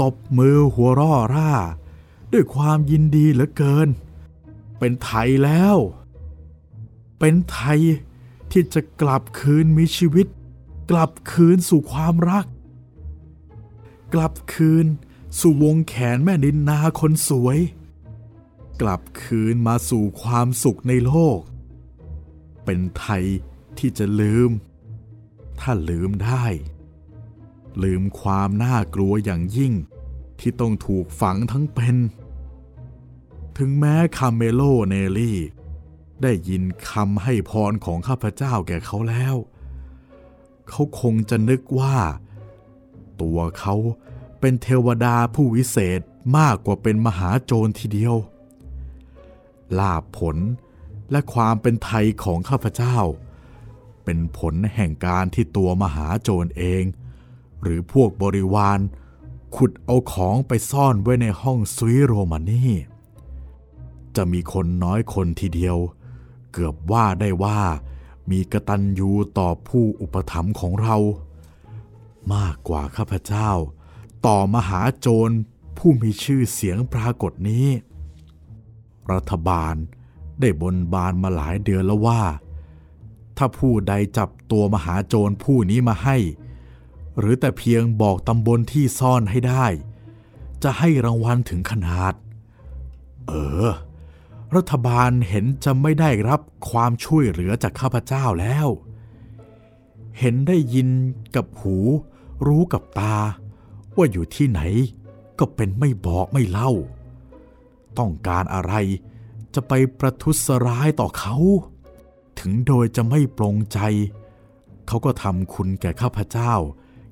[0.00, 1.52] ตบมือหัวร่อร่า
[2.32, 3.88] ด้วยความยินดีเหลือเกิน
[4.78, 5.76] เป็นไทยแล้ว
[7.24, 7.80] เป็นไทย
[8.52, 10.26] ที่จะกลับคืนมีชีวิต
[10.90, 12.46] กลับคืนสู่ความรัก
[14.14, 14.86] กลับคืน
[15.40, 17.58] สู่วงแขนแม่นินนาคนสวย
[18.80, 21.38] กลับคืนมาสู่ความสุขในโลก
[22.64, 23.24] เป็นไทย
[23.78, 24.50] ที่จะลืม
[25.60, 26.44] ถ้าลืมได้
[27.82, 29.72] ลืมความน่ากลัวอย่างยิ่ง
[30.40, 31.96] ที่ต้องถูกฝังทั้งเป็น
[33.56, 35.38] ถึงแม้คาเมโลเนลลี่
[36.22, 39.36] ได้ยินคำให้พรของข้าพเจ้าแก่เขาแล้ว
[40.68, 41.96] เขาคงจะนึกว่า
[43.22, 43.74] ตัวเขา
[44.40, 46.00] เป็นเทวดาผู้วิเศษ
[46.38, 48.16] มากกว่าเป็นมหาโจรทีเดียว
[49.78, 50.36] ลาบผล
[51.10, 52.98] และความเป็นไทยของข้าพเจ้า
[54.04, 56.84] เป็นผลแห่งการที่ตัวมหาโจรเอง
[57.62, 58.78] หรือพวกบริวาร
[59.56, 62.72] ขุดเอาของไปซ่อนไว้ในห้องซุยโรมานี่
[64.16, 65.76] จะมีคนน้อยคนทีเดียว
[66.52, 67.60] เกือบว่าได้ว่า
[68.30, 70.96] มีกระตัญญูต่อผู้อุปถัมภ์ของเรา
[72.34, 73.50] มากกว่าข้าพเจ้า
[74.26, 75.34] ต่อมหาโจร
[75.78, 77.66] ผู้มีชื่อเสียงปรากฏนี้
[79.12, 79.74] รัฐบาล
[80.40, 82.22] ได้บนบานมาหลายเดือนแล้วว่า
[83.36, 86.16] ถ้าผู้ใดจับตัวมหาโจรผู้นี้มาให้
[87.18, 89.66] หรือแต่เพียงบอกตำบลที่ซ่อนให้ได้
[90.62, 92.14] จะให้รางวัลถึงขนาด
[93.28, 93.32] เอ
[93.66, 93.70] อ
[94.56, 98.68] รัฐบาลเห็นจะไม่ได้รับความช่วยเหลือจากข้าพเจ้าแล้ว
[100.18, 100.88] เห็นได้ยิน
[101.34, 101.76] กับหู
[102.46, 103.16] รู้กับตา
[103.96, 104.60] ว่าอยู่ที่ไหน
[105.38, 106.70] ก็เป็นไม่บอกไม่เล่า
[107.98, 108.74] ต้องการอะไร
[109.54, 111.36] จะไปประทุษร้ายต่อเขา
[112.38, 113.78] ถึงโดยจะไม่ปรงใจ
[114.86, 116.52] เขาก็ทำคุณแก่ข้าพเจ้า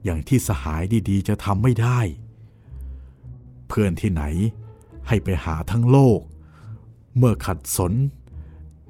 [0.05, 2.01] อย่างที่สหายดีๆ จะทำไม่ได้
[3.69, 4.23] เพื่อนที่ไหน
[5.09, 6.21] ให้ไปหาทั้งโลก
[7.17, 7.93] เมื่อขัดสน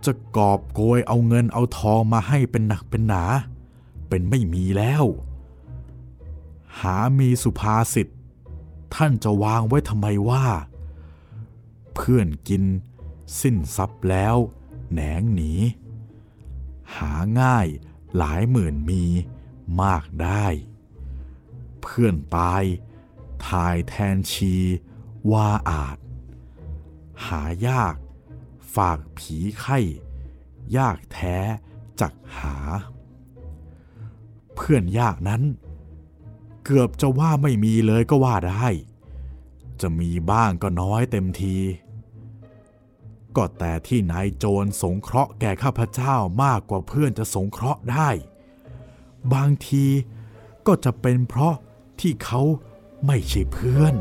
[0.04, 3.24] จะกอบโกยเอาเงินเอาทองมาให้เป็นหนักเป็นหนา
[4.08, 5.04] เป็นไม่มีแล้ว
[6.80, 8.08] หามีสุภาษิต
[8.94, 10.46] ท่านจะวางไว้ทำไมว่า
[11.94, 12.62] เพื่อนกิน
[13.40, 14.36] สิ้นทรัพย์แล้ว
[14.90, 15.52] แหนงหนี
[16.96, 17.66] หาง่าย
[18.16, 19.04] หลายหมื่นมี
[19.82, 20.46] มากได้
[21.82, 22.62] เพื่อนตาย
[23.46, 24.54] ทายแทนชี
[25.32, 25.96] ว่าอาจ
[27.26, 27.94] หายาก
[28.74, 29.78] ฝากผีไข้
[30.76, 31.36] ยากแท้
[32.00, 32.56] จักหา
[34.54, 35.42] เพื่อนยากนั้น
[36.64, 38.66] เกือบจะว่าไม่มีเลยก็ว่าได้
[39.80, 41.56] จะมีบ้างก็น้อยเต็มที
[43.36, 48.10] ก็แต่ที่นายโจรสงเคราะห์แก่ข้าพเจ้ามากกว่าเพื่อนจะสงเคราะห์ได้
[49.34, 49.86] บางที
[50.66, 51.54] ก็จะเป็นเพราะ
[52.00, 52.40] ที่เขา
[53.06, 53.94] ไม่ใช่เพื่อน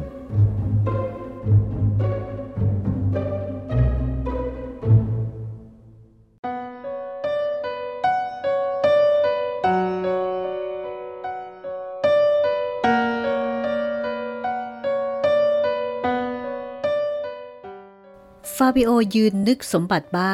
[18.63, 20.33] ฟาบิโอยืนนึกสมบัติบ้า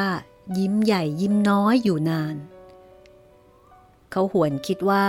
[0.58, 2.36] ยิ้มใหญ่ยิ้มน้อยอยู่นาน
[4.10, 5.06] เขาหวนคิดว่า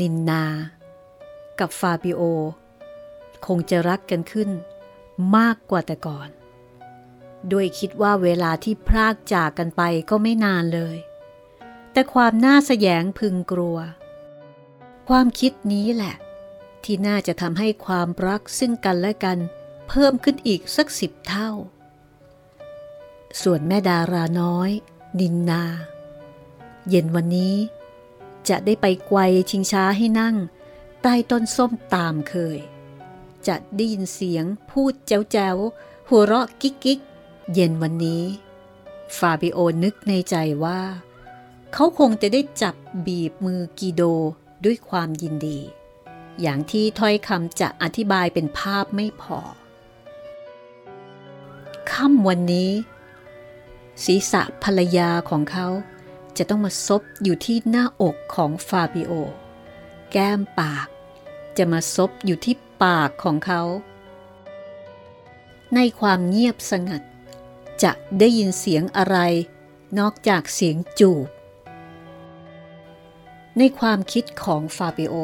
[0.00, 0.44] นินนา
[1.58, 2.20] กับฟาบิโอ
[3.46, 4.50] คงจะรักกันขึ้น
[5.36, 6.28] มากกว่าแต่ก่อน
[7.52, 10.98] ด้วยคิดว่าเวลาที่พรากจากกันไปก็ไม่นานเลย
[11.92, 13.78] แต่ความน่าแสยงพึงกลัว
[15.08, 16.14] ความคิดนี้แหละ
[16.84, 19.38] ที่น่าจะทำให้ความรักซึ่งกันและกัน
[19.88, 21.50] เพิ่มขึ้นอีกสักสิบเท่า
[23.42, 24.70] ส่วนแม่ดาราน้อย
[25.20, 25.64] นินนา
[26.88, 27.56] เย็นวันนี้
[28.48, 29.18] จะได้ไปไกว
[29.50, 30.36] ชิงช้าให้นั่ง
[31.02, 32.58] ใต้ต้นส้มตามเคย
[33.48, 35.56] จะได้ยินเสียงพูดแจ๋วแจว
[36.08, 37.00] หัวเราะกิ๊กกิ๊ก
[37.52, 38.24] เย็นวันนี้
[39.18, 40.80] ฟาบิโอนึกในใจว่า
[41.72, 42.74] เขาคงจะได้จับ
[43.06, 44.02] บีบมือกีโด
[44.64, 45.58] ด้วยความยินดี
[46.40, 49.38] อย่างที่ถ้อยคำจะอธิบายเป็นภาพไม่พอ
[51.92, 52.70] ค่ำวันนี้
[54.04, 55.66] ศีรษะภรรยาของเขา
[56.36, 59.12] จะต้องมาซบอยู่ที่หน้าอกของฟาบิโอ
[60.12, 60.88] แก้มปาก
[61.56, 63.62] จะมาซบอยู่ที่ปากของเขา
[65.74, 67.02] ในความเงียบสงัด
[67.82, 69.16] จะได้ยินเสียงอะไร
[69.98, 71.26] นอกจากเสียงจูบ
[73.58, 75.14] ในความคิดของฟาบิโอ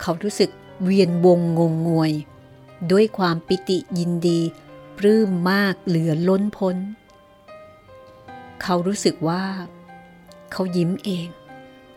[0.00, 0.50] เขารู้สึก
[0.82, 2.12] เวียนวงงงงวย
[2.90, 4.40] ด้วยความปิติยินดี
[4.98, 6.76] ปลื้มมากเหลือล้นพ้น
[8.62, 9.44] เขารู้สึกว่า
[10.52, 11.28] เขายิ้มเอง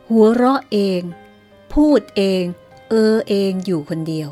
[0.09, 1.01] หัวเราะเอง
[1.73, 2.43] พูดเอง
[2.89, 4.29] เออเองอยู่คนเดียว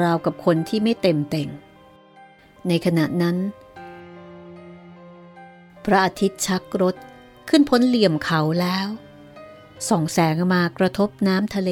[0.00, 1.48] ราวกับคนที่ไม่เต็มเต่ง
[2.68, 3.36] ในขณะนั้น
[5.84, 6.96] พระอาทิตย์ชักรถ
[7.48, 8.88] ขึ้นพ้นเหลี่ยมเขาแล้ว
[9.88, 11.70] ส่องแสงมากระทบน้ำทะเล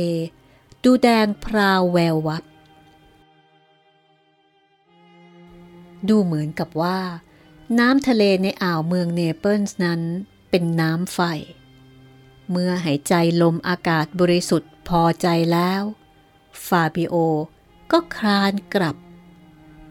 [0.85, 2.45] ดูแดงพราวแวววับ
[6.09, 6.99] ดูเหมือนกับว่า
[7.79, 10.01] น้ำทะเลในอ่าวเมืองเนเปิลส์นั้น
[10.51, 11.21] เป็นน้ำไฟ
[12.51, 15.83] เมื่อหายใจลมอากาศบริสุทธิ์พอใจแล้ว
[16.67, 17.15] ฟาบิโอ
[17.93, 18.97] ก็คลานกลับ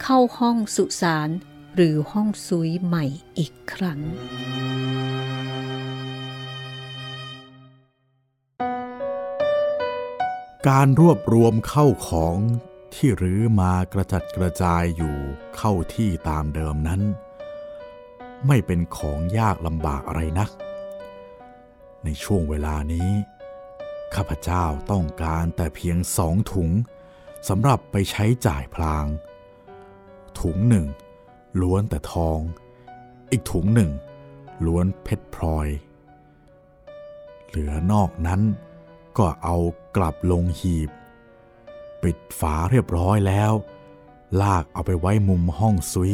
[0.01, 1.29] เข้าห้องสุสาน
[1.75, 3.05] หรือห้องซุยใหม่
[3.37, 3.99] อีกครั้ง
[10.69, 12.37] การรวบรวมเข้าของ
[12.95, 15.17] ที่รื้อมากระจัดกระจายอยู่
[15.57, 17.01] เข้าที่ตามเดิมนั้น
[18.47, 20.49] ไม่เป็นของยากลำบากอะไรนัก
[22.03, 23.09] ในช่วงเวลานี้
[24.15, 26.69] ข้าพเจ้าต้องการแต่เพียงสองถุง
[27.49, 29.05] สำหรับไปใช้จ่ายพลาง
[30.39, 30.85] ถุงหนึ่ง
[31.61, 32.39] ล้วนแต่ทอง
[33.31, 33.91] อีกถุงหนึ่ง
[34.65, 35.67] ล้วนเพชรพลอย
[37.47, 38.41] เหลือนอกนั้น
[39.17, 39.57] ก็เอา
[39.97, 40.89] กลับลงหีบ
[42.03, 43.51] ปิดฝาเรียบร้อยแล้ว
[44.41, 46.13] ลากเอาไปไว้มุมห้องซุย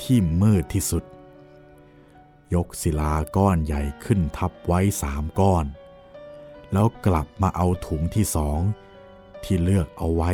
[0.00, 1.04] ที่มืดที่สุด
[2.54, 5.64] ยกศิลาก้อนใหญ่ขึ้นทับไว้สามก้อน
[6.72, 8.60] แล้วกลับมาเอาถุงที่สอง
[9.44, 10.32] ที่เลือกเอาไว้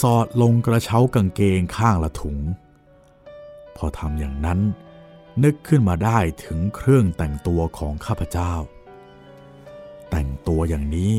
[0.00, 2.38] สอดลงกระเช้ากางเกงข้างละถุง
[3.76, 4.60] พอทำอย่างนั้น
[5.44, 8.52] นึกขึ้นมาได้ถึงเครื่องแต่งตัวของข้าพเจ้า
[10.10, 11.12] แต่งตัวอย่างนี้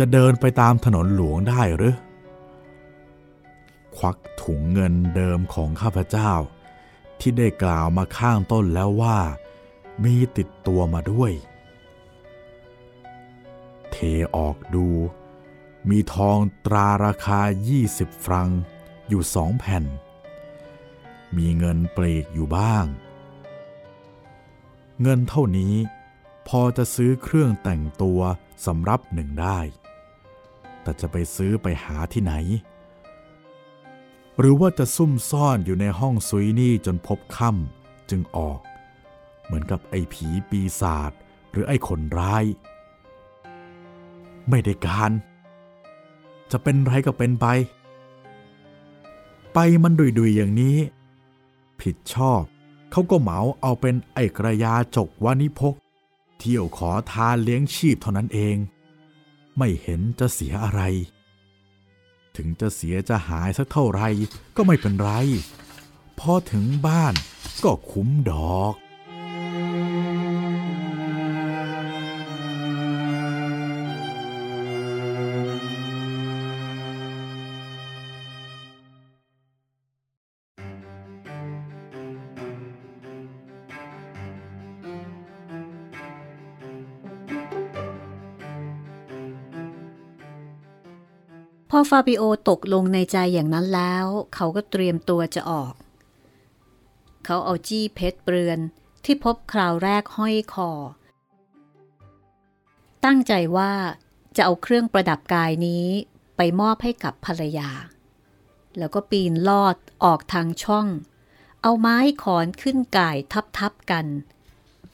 [0.00, 1.96] จะเดินไปตามถนนหลวงได้หรือ
[3.96, 6.32] ควักถุงเงินเดิมของข้าพเจ้า
[7.20, 9.18] ที่ได้กล่าวมาข้างต้นแล้วว่า
[10.04, 11.32] มีติดตัวมาด้วย
[14.36, 14.88] ออกดู
[15.90, 17.40] มีทองตราราคา
[17.82, 18.48] 20 ฟรัง
[19.08, 19.84] อยู่สองแผ่น
[21.36, 22.84] มีเงินเปลกอยู่บ้าง
[25.02, 25.74] เงินเท่านี้
[26.48, 28.20] พอจะซื้อเครื่องแต่งตัว
[28.66, 29.58] สำรับหนึ่งได้
[30.90, 32.34] แต่จะไปซื้อไปหาที่ไหน
[34.38, 38.58] หรือว่าจะซุ่มซ่อนอยู่ในห้องซุยนี่จนพบค่ำจึงออก
[39.44, 41.12] เหมือนกับไอ้ผีปีศาจ
[41.50, 42.44] หรือไอ้คนร้าย
[44.48, 45.12] ไม่ได้การ
[46.50, 47.46] จะเป็นไรก็เป็นไป
[49.52, 50.78] ไปมันดุยๆอย่างนี้
[51.80, 52.42] ผิดชอบ
[52.90, 55.74] เขาก็เหมาเอาเป็นไอ้กระยาจกวานิพก
[56.38, 58.58] เที่ยวขอทานเลี้ยงชีพเท่านั้นเอง
[59.60, 60.82] ไม่เห็นจะเสียอะไร
[62.36, 64.02] ถึงจะเสียจะหายสักเท่าไร
[64.56, 65.10] ก็ไม่เป็นไร
[66.18, 67.14] พอถึงบ้าน
[67.64, 68.74] ก็คุ้มดอก
[91.80, 95.74] อฟาบิโอตกลงในใจอย่างนั้นแล้ว เขาก็เตรียมตัวจะออก
[97.24, 98.58] เขาเอาจี้เพชรเปลือน
[99.04, 100.70] ที่พบคราวแรกห้อยคอ
[103.04, 103.72] ตั้งใจว่า
[104.36, 105.86] จะเอาเครื่องประดับกายนี้
[106.36, 107.70] ไปมอบให้กับภรรยา
[108.78, 110.86] แล้วก็ปีนลอดออกทางช่อง
[111.62, 113.16] เอาไม้ขอนขึ้นก่าย
[113.58, 114.06] ทับๆกัน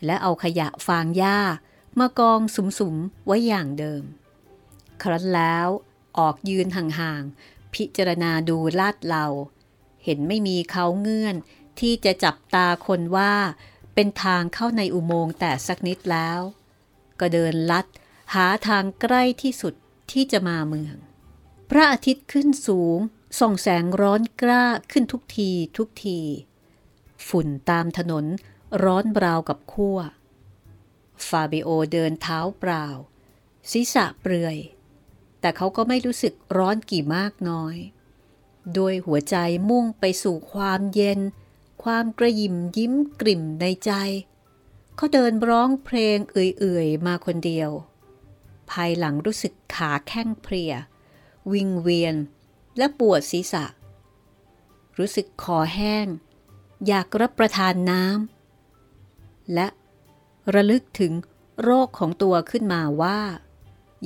[0.05, 1.39] และเอาขยะฟางหญ้า
[1.99, 2.41] มากอง
[2.79, 4.03] สุมๆไว้อย่างเดิม
[5.03, 5.69] ครั้นแล้ว
[6.19, 9.27] ออกยืนห่างๆ พิจารณาดูลาดเหลา
[10.05, 11.37] เห็นไม่มีเขาเงื่อน
[11.81, 13.35] ที่จะจับตาคนว่า
[13.95, 16.41] เป็นทางเข้าในอุโมงค์แต่สักนิดแล้ว
[17.21, 17.87] ก็เดินลัด
[18.35, 19.75] หาทางใกล้ที่สุด
[20.11, 20.97] ที่จะมาเมือง
[21.71, 22.99] พระอาทิตย์ขึ้นสูง
[23.39, 26.21] ส่องแสงร้อนกล้าขึ้นทุกทีทุกที
[27.29, 28.25] ฝุ่นตามถนน
[28.85, 29.99] ร้อนราวกับขั้ว
[31.29, 32.87] ฟาบิโอเดินเท้าเปล่า
[33.71, 34.57] ศีรษะเปลือย
[35.47, 37.77] แต่เขาก็ไม่รู้สึกร้อนกี่มากน้อย
[38.75, 39.37] โดยหัวใจ
[39.71, 41.21] มุ่งไปสู่ความเย็น
[41.85, 43.93] ความกระยิมยิ้มกลิ่มในใจ
[44.97, 47.71] เขาเดินร้องเพลงเอื่อยๆ มาคนเดียว
[48.71, 50.73] ภายหลังรู้สึกขาแข้งเพลีย
[51.53, 52.15] วิงเวียน
[52.79, 53.65] และปวดศีรษะ
[54.99, 56.07] รู้สึกคอแห้ง
[56.87, 59.67] อยากรับประทานน้ำและ
[60.55, 61.13] ระลึกถึง
[61.63, 63.21] โรคของตัวขึ้นมาว่า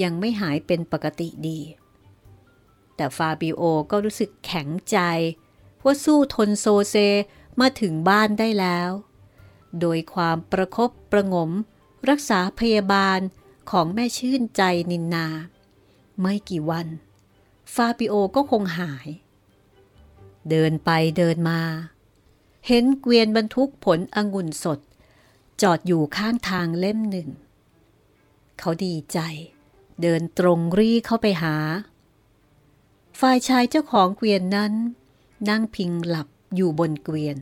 [0.03, 1.61] ยังไม่หายเป็นปกติดี
[2.96, 4.98] แต่ฟาบิโอก็รู้สึกแข็งใจ
[5.85, 6.96] ว่าสู้ทนโซเซ
[7.61, 8.90] มาถึงบ้านได้แล้ว
[9.81, 11.50] โดยความประครบประงม
[12.09, 13.20] รักษาพยาบาล
[13.70, 15.26] ของแม่ชื่นใจนินนา
[16.20, 16.87] ไม่กี่วัน
[17.74, 19.09] ฟาบิโอก็คงหาย
[20.50, 21.61] เดินไปเดินมา
[22.66, 24.79] เห็นเกวียนบรรทุกผลองุ่นสด
[25.62, 27.29] จอดอยู่ข้างทางเล่มหนึ่ง
[28.59, 29.18] เขาดีใจ
[30.02, 31.56] เดินตรงรีเข้าไปหา
[33.20, 34.72] ฝ่ายชายเจ้าของเกวียนนั้น
[35.48, 37.38] นั่งพิงหลับอยู่บนเกวียน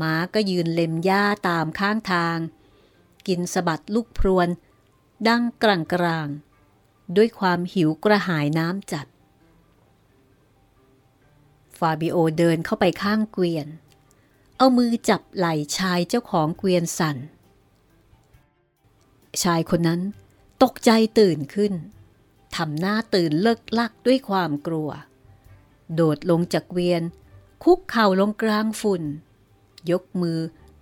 [0.00, 2.38] ม้าก็ยืนเล็มหญ้าตามข้างทาง
[3.26, 4.48] กินสะบัดลูกพรวน
[5.28, 6.28] ดังกลางกลาง
[7.16, 9.06] ด้วยความหิวกระหายน้ำจัด
[11.78, 13.66] ฟาบิโอเดินเข้าไปข้างเกวียน
[14.56, 17.16] เอามือจับไหล่ชายเจ้าของเกวียนสั่น
[19.42, 20.00] ชายคนนั้น
[20.64, 21.72] ตกใจตื่นขึ้น
[22.56, 24.90] ทำหน้าตื่นเลิกลักด้วยความกลัว
[25.94, 27.02] โดดลงจากเวียน
[27.64, 29.02] คุกเข่าลงกลางฝุ่น
[29.90, 30.38] ยกมือ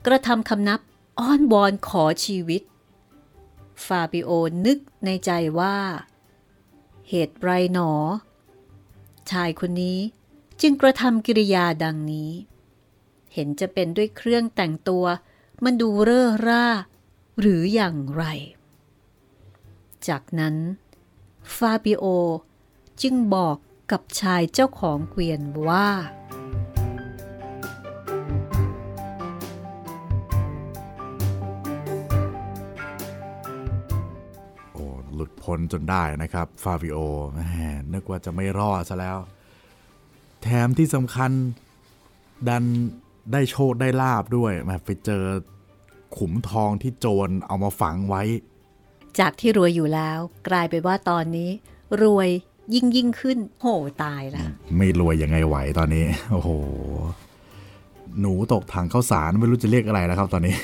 [0.07, 0.81] กระทำคำนับ
[1.19, 2.63] อ้อนบอนขอชีวิต
[3.85, 4.31] ฟาบิโอ
[4.67, 5.77] นึกในใจว่า
[7.09, 7.93] เหตุไรหนอ
[9.31, 10.01] ชายคนนี้
[10.61, 12.33] จึงกระทำกิริยาดังนี้
[13.33, 15.05] เห็นจะเป็นด้วยเครื่องแต่งตัว
[15.65, 16.67] มันดูเร่อร่า
[17.41, 18.25] หรืออย่างไร
[20.09, 20.57] จากนั้น
[21.57, 22.05] ฟาบิโอ
[23.03, 23.57] จึงบอก
[23.93, 25.89] กับชายเจ้าของเกวียนว่า
[34.73, 34.85] โอ้
[35.15, 36.99] หลุดพ้นจนได้นะครับ ฟาบิโอ
[37.93, 39.19] นึกว่าจะไม่รอดซะแล้ว
[40.43, 41.31] แถมที่สำคัญ
[42.49, 42.65] ดัน
[43.33, 45.25] ได้โชคได้ลาบด้วยมาไปเจอ
[46.17, 48.23] ขุมทองที่โจรเอามาฝังไว้
[49.19, 51.51] จากที่รวยอยู่แล้ว กลายไปว่าตอนนี้
[52.03, 52.29] รวย
[52.75, 53.67] ยิ่งยิ่งขึ้นโห
[54.03, 54.45] ตายละ
[54.77, 56.51] ไม่รวยยังไงไหวตอนนี้ โอ้โห
[58.21, 60.55] หนูตกถังข้าวสารไม่รู้จะเรียกอะไรแล้วครับตอนนี้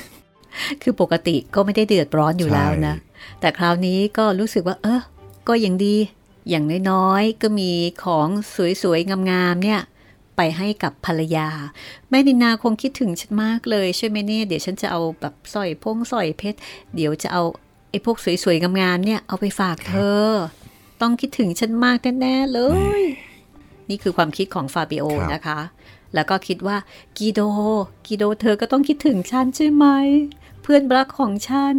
[0.81, 2.95] คือปกติก็ไม่ได้เดือดร้อนอยู่แล้วนะ
[3.39, 5.01] แต่คราวนี้ก็รู้สึกว่า เออ
[5.47, 5.95] ก็ยังดี
[6.49, 7.71] อย่างน้อยๆ ก็มี
[8.03, 8.27] ของ
[8.81, 9.81] สวยๆ งามๆ เนี่ย
[10.37, 11.49] ไปให้กับภรรยา
[12.09, 16.59] แม่ดินาคงคิดถึงฉันมากเลยใช่ไหมเนี่ยเดี๋ยวฉันจะเอาแบบสร้อยพงสร้อยเพชร
[16.95, 17.43] เดี๋ยวจะเอา
[17.89, 20.25] ไอ้พวกสวยๆ งามๆเนี่ยเอาไปฝากเธอ
[21.01, 22.59] ต้องคิดถึงฉันมากแน่ๆเล
[22.99, 23.03] ย
[23.89, 25.59] นี่คือความคิดของฟาบิโอครับนะคะ
[26.15, 26.77] แล้วก็คิดว่า
[27.17, 27.41] กีโด
[28.05, 29.85] กีโดเธอก็ต้องคิดถึงฉันใช่ไหม
[30.61, 31.75] เพื่อนรักของฉัน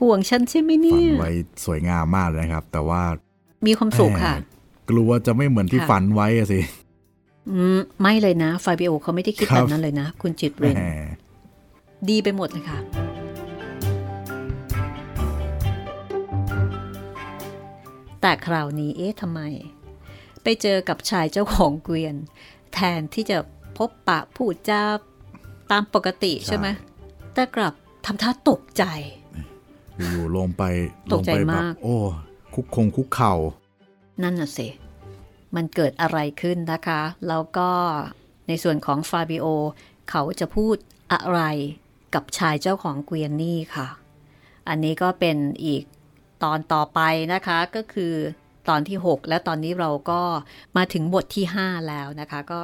[0.00, 1.32] ห่วงฉันใช่ไหมฝัเนี่นยไว้
[1.64, 3.02] สวยงามมากเลยนะครับ แต่ว่า
[3.66, 4.42] มีความสุขค่ะแหม
[4.90, 6.60] กลัวจะไม่เหมือนที่ค่ะฝันไว้อะสิ
[7.50, 10.78] อืมไม่เลยนะฟาบิโอเขาไม่ได้คิดครัแบบบนั้นเลยนะ คุณจิตแหเรนม
[12.08, 12.78] ดีไปหมดเลยค่ะ
[18.20, 19.40] แต่คราวนี้เอ๊ะทำไม
[20.42, 22.16] ไปเจอกับชายเจ้าของเกวียน
[22.74, 23.38] แทนที่จะ
[23.78, 24.84] พบปะพูดจา
[25.70, 26.66] ตามปกติใช่ไหม
[27.34, 27.74] แต่กลับ
[28.06, 28.84] ทำท่าตกใจ
[29.96, 30.62] อยู่ๆลงไป
[31.10, 31.96] ตลกงใจไปแบบมาก โอ้
[32.54, 33.34] คุกคงคุกเข่า
[34.22, 34.68] นั่นน่ะสิ
[35.54, 37.70] มันเกิดอะไรขึ้นนะคะ แล้วก็
[38.48, 39.46] ในส่วนของฟาบิโอ
[40.10, 40.76] เขาจะพูด
[41.12, 41.40] อะไร
[42.14, 43.88] กับชายเจ้าของเกวียนนี่ค่ะ
[44.68, 45.82] อันนี้ก็เป็นอีก
[46.44, 47.00] ตอนต่อไป
[47.34, 48.14] นะคะก็คือ
[48.68, 50.20] ตอนที่ 6 และตอนนี้เราก็
[50.76, 52.60] มาถึงบทที่ 5 แล้วนะคะ ก็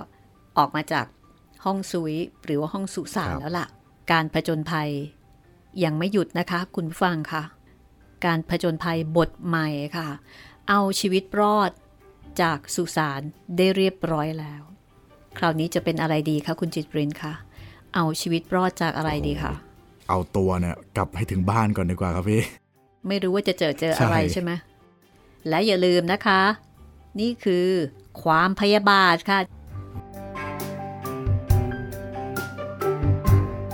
[0.58, 1.06] ออกมาจาก
[1.64, 2.14] ห้องซุย
[2.44, 3.66] หรือว่าห้องสุสานครับแล้วล่ะ
[4.12, 4.90] การผจญภัย
[5.84, 7.42] ยังไม่หยุดนะคะ คุณผู้ฟังค่ะ
[8.26, 10.08] การผจญภัยบทใหม่ค่ะ
[10.68, 11.70] เอาชีวิตรอด
[12.42, 13.20] จากสุสาน
[13.56, 14.62] ได้เรียบร้อยแล้ว
[15.38, 17.32] คราวนี้จะเป็นอะไรดีคะคุณจิตรินคะ
[17.94, 19.52] เอาชีวิตรอดจากอะไรดีคะ
[20.08, 22.42] เอาตัวเนี่ยกลับให้ถึงบ้านก่อนดีกว่าครับพี่
[23.08, 24.50] ไม่รู้ว่าจะเจอเจอใช่อะไรใช่ไหม
[25.48, 26.42] และอย่าลืมนะคะ
[27.20, 27.68] นี่คือ
[28.22, 29.38] ความพยาบาทค่ะ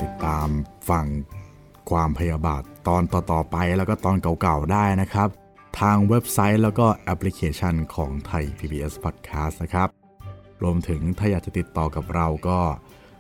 [0.01, 0.49] ติดตาม
[0.91, 1.07] ฟัง
[1.91, 5.29] ความพยาบาทตอนต่อๆไปแล้วก็ตอนเก่าๆได้นะครับ
[5.81, 9.89] ทางเว็บไซต์แล้วก็แอปพลิเคชันของไทย PBS Podcast นะครับ
[10.63, 12.59] รวมถึงถ้าอยากจะติดต่อกับเราก็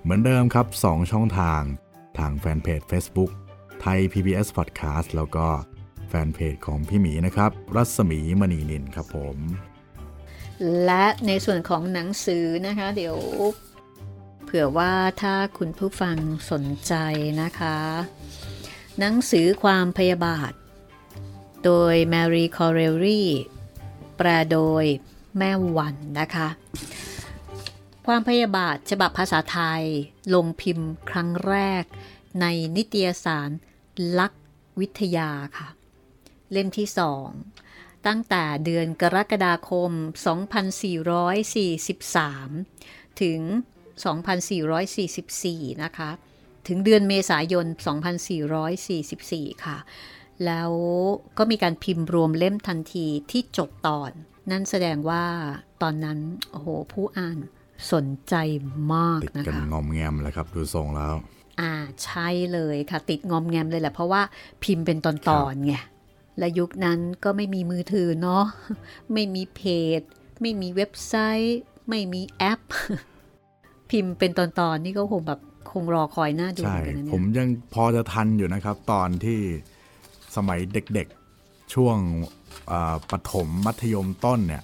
[0.03, 1.63] เหมือนเดิมครับ 2 ช่องทาง
[2.19, 3.31] ทางแฟนเพจ Facebook
[3.81, 9.37] ไทย PBS Podcast แล้วก็แฟนเพจของพี่หมีนะครับ รัศมีมณีนินครับผม
[10.85, 13.17] และในส่วนของหนังสือนะคะ เดี๋ยว
[14.45, 14.93] เผื่อว่า
[15.23, 16.17] ถ้าคุณผู้ฟัง
[16.51, 16.95] สนใจ
[17.43, 17.79] นะคะ
[18.99, 20.53] หนังสือความพยาบาท
[21.65, 23.25] โดย Mary c o r e l l y
[24.17, 24.85] แปลโดย
[25.39, 26.49] แม่วันนะคะ
[28.07, 29.85] ความพยาบาทฉบับภาษาไทย
[30.35, 31.85] ลงพิมพ์ครั้งแรก
[32.41, 32.47] ใน
[32.77, 33.55] นิตยสาร
[34.19, 34.33] ลัก
[34.81, 35.69] วิทยาค่ะ
[36.53, 37.29] เล่มที่สอง
[38.07, 39.91] ตั้งแต่เดือนกรกฎาคม
[42.37, 43.41] 2443 ถึง
[45.01, 46.11] 2444 นะคะ
[46.69, 47.67] ถึงเดือนเมษายน
[48.85, 49.79] 2444 ค่ะ
[50.47, 50.71] แล้ว
[51.39, 54.11] ก็มีการพิมพ์รวมเล่มทันทีที่จบตอน
[54.51, 55.25] นั่นแสดงว่า
[55.83, 56.19] ตอนนั้น
[56.51, 57.39] โอ้โห ผู้อ่าน
[57.93, 58.35] สนใจ
[58.95, 61.15] มากติดนะกันคะงอมแงมเลยครับ ดูทรงแล้ว
[61.61, 61.75] อ่า
[62.05, 64.23] ใช่เลยค่ะ ติดงอมแงมเลยแหละ เพราะว่า
[64.65, 65.15] พิมพ์เป็นตอ
[65.51, 65.75] นๆไง
[66.39, 68.45] และยุคนั้นก็ไม่มีมือถือเนาะ
[69.12, 69.61] ไม่มีเพ
[69.99, 70.01] จ
[70.41, 71.14] ไม่มีเว็บไซ
[71.45, 72.61] ต์ ไม่มีแอป
[73.91, 79.41] พิมพ์เป็นตอนๆนี่ก็คงแบบคงรอคอยหน้าดูเหใช่มือนกันนะผมเนี่ยยังพอจะทันอยู่นะครับ ตอนที่
[80.37, 81.97] สมัยเด็กๆ ช่วง
[82.68, 84.62] เอ่อประถมมัธยมต้นเนี่ย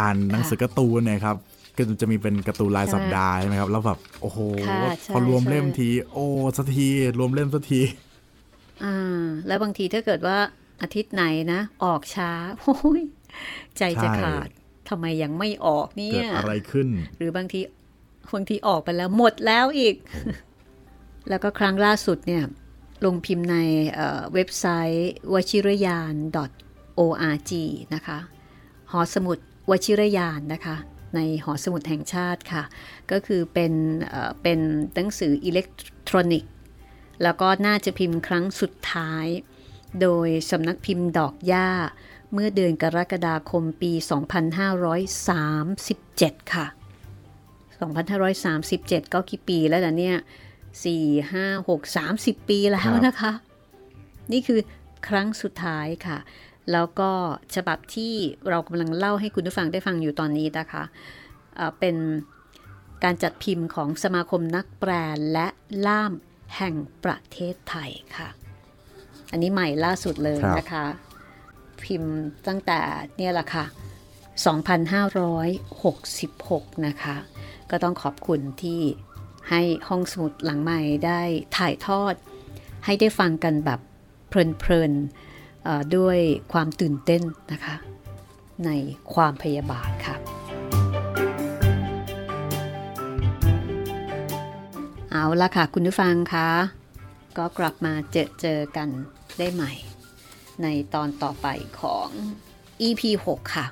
[0.00, 1.36] อ่านหนังสือการ์ตูนเนี่ยครับ
[1.76, 7.80] ก็จะมีเป็นการ์ตูนรายสัปดาห์ใช่ไหมครับ แล้วแบบ โอ้โหค่ะใช่พอรวมเล่มใช่ที โอ้สักที รวมเล่มสักที
[8.84, 10.38] อ่า แล้วบางทีถ้าเกิดว่า
[10.82, 12.30] อาทิตย์ไหนนะ ออกช้า
[12.60, 13.02] โอ้ย
[13.76, 14.48] ใจจะใช่ขาด
[14.88, 17.60] ทำไมยังไม่ออกเนี่เกิดยอะไรขึ้น หรือบางที
[18.34, 19.96] บางทีออกไปแล้วหมดแล้วอีก
[21.28, 22.42] แล้วก็ครั้งล่าสุดเนี่ย
[23.04, 23.56] ลงพิมพ์ใน
[23.92, 26.14] เอ่อเว็บไซต์วชิรยาน
[26.98, 27.52] .org
[27.94, 28.18] นะคะ
[28.90, 29.38] หอสมุด
[29.70, 30.76] วชิรยานนะคะ
[31.14, 32.62] ในหอสมุดแห่งชาติค่ะ
[33.10, 33.72] ก็คือเป็น
[34.08, 34.58] เอ่อเป็น
[34.94, 35.66] หนังสืออิเล็ก
[36.08, 36.52] ทรอนิกส์
[37.22, 39.26] แล้วก็น่าจะพิมพ์ครั้งสุดท้าย
[40.00, 41.68] โดยสำนักพิมพ์ดอกหญ้า
[42.32, 43.92] เมื่อเดือนกรกฎาคมปี
[45.22, 46.66] 2537 ค่ะ
[48.30, 50.18] 2537 ก็กี่ปีแล้วนะเนี่ย
[50.72, 53.32] 4 5 6 30 ปีแล้ครัวบนะคะ
[54.32, 54.60] นี่คือ
[55.08, 56.18] ครั้งสุดท้ายค่ะ
[56.72, 57.10] แล้วก็
[57.54, 58.14] ฉบับที่
[58.48, 60.82] เรากำลังเล่าให้คุณผู้ฟังได้ฟังอยู่ตอนนี้นะคะ
[61.56, 61.96] เอ่อเป็น
[63.04, 64.90] การจัดพิมพ์ของสมาคมนักแปล
[65.32, 65.46] และ
[65.86, 66.12] ล่าม
[66.56, 66.74] แห่ง
[67.04, 68.28] ประเทศไทยค่ะ
[69.32, 70.84] อันนี้ใหม่ล่าสุดเลยครับนะคะ
[71.84, 72.14] พิมพ์
[72.48, 72.80] ตั้งแต่
[73.16, 73.64] เนี่ยแหละค่ะ
[75.84, 77.16] 2566 นะคะ
[77.70, 78.80] ก็ต้องขอบคุณที่
[79.50, 81.20] ให้ห้องสมุดหลังใหม่ได้
[81.56, 82.14] ถ่ายทอด
[82.84, 83.80] ให้ได้ฟังกันแบบ
[84.28, 86.18] เพลินๆด้วย
[86.52, 87.22] ความตื่นเต้น
[87.52, 87.74] นะคะ
[88.66, 88.70] ใน
[89.14, 90.16] ความพยาบาทค่ะ
[95.10, 96.48] เอาละค่ะ คุณผู้ฟังคะ
[97.38, 98.88] ก็กลับมาเจอเจอกัน
[99.38, 99.72] ได้ใหม่
[100.62, 101.46] ในตอนต่อไป
[101.80, 102.08] ของ
[102.86, 103.66] EP 6 ค่ะ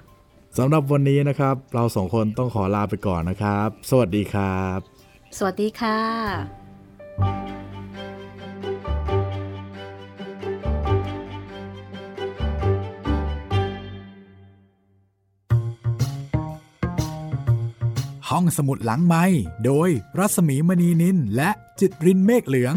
[0.59, 4.79] สำหรับวันนี้นะครับ เราสองคนต้องขอลาไปก่อนนะครับ สวัสดีครับ
[5.39, 5.99] สวัสดีค่ะ
[18.31, 19.25] ห้องสมุดหลังไม้
[19.65, 19.89] โดย
[20.19, 21.51] รัสมีมณีนินและ
[21.81, 22.77] จิตรินเมฆเหลือง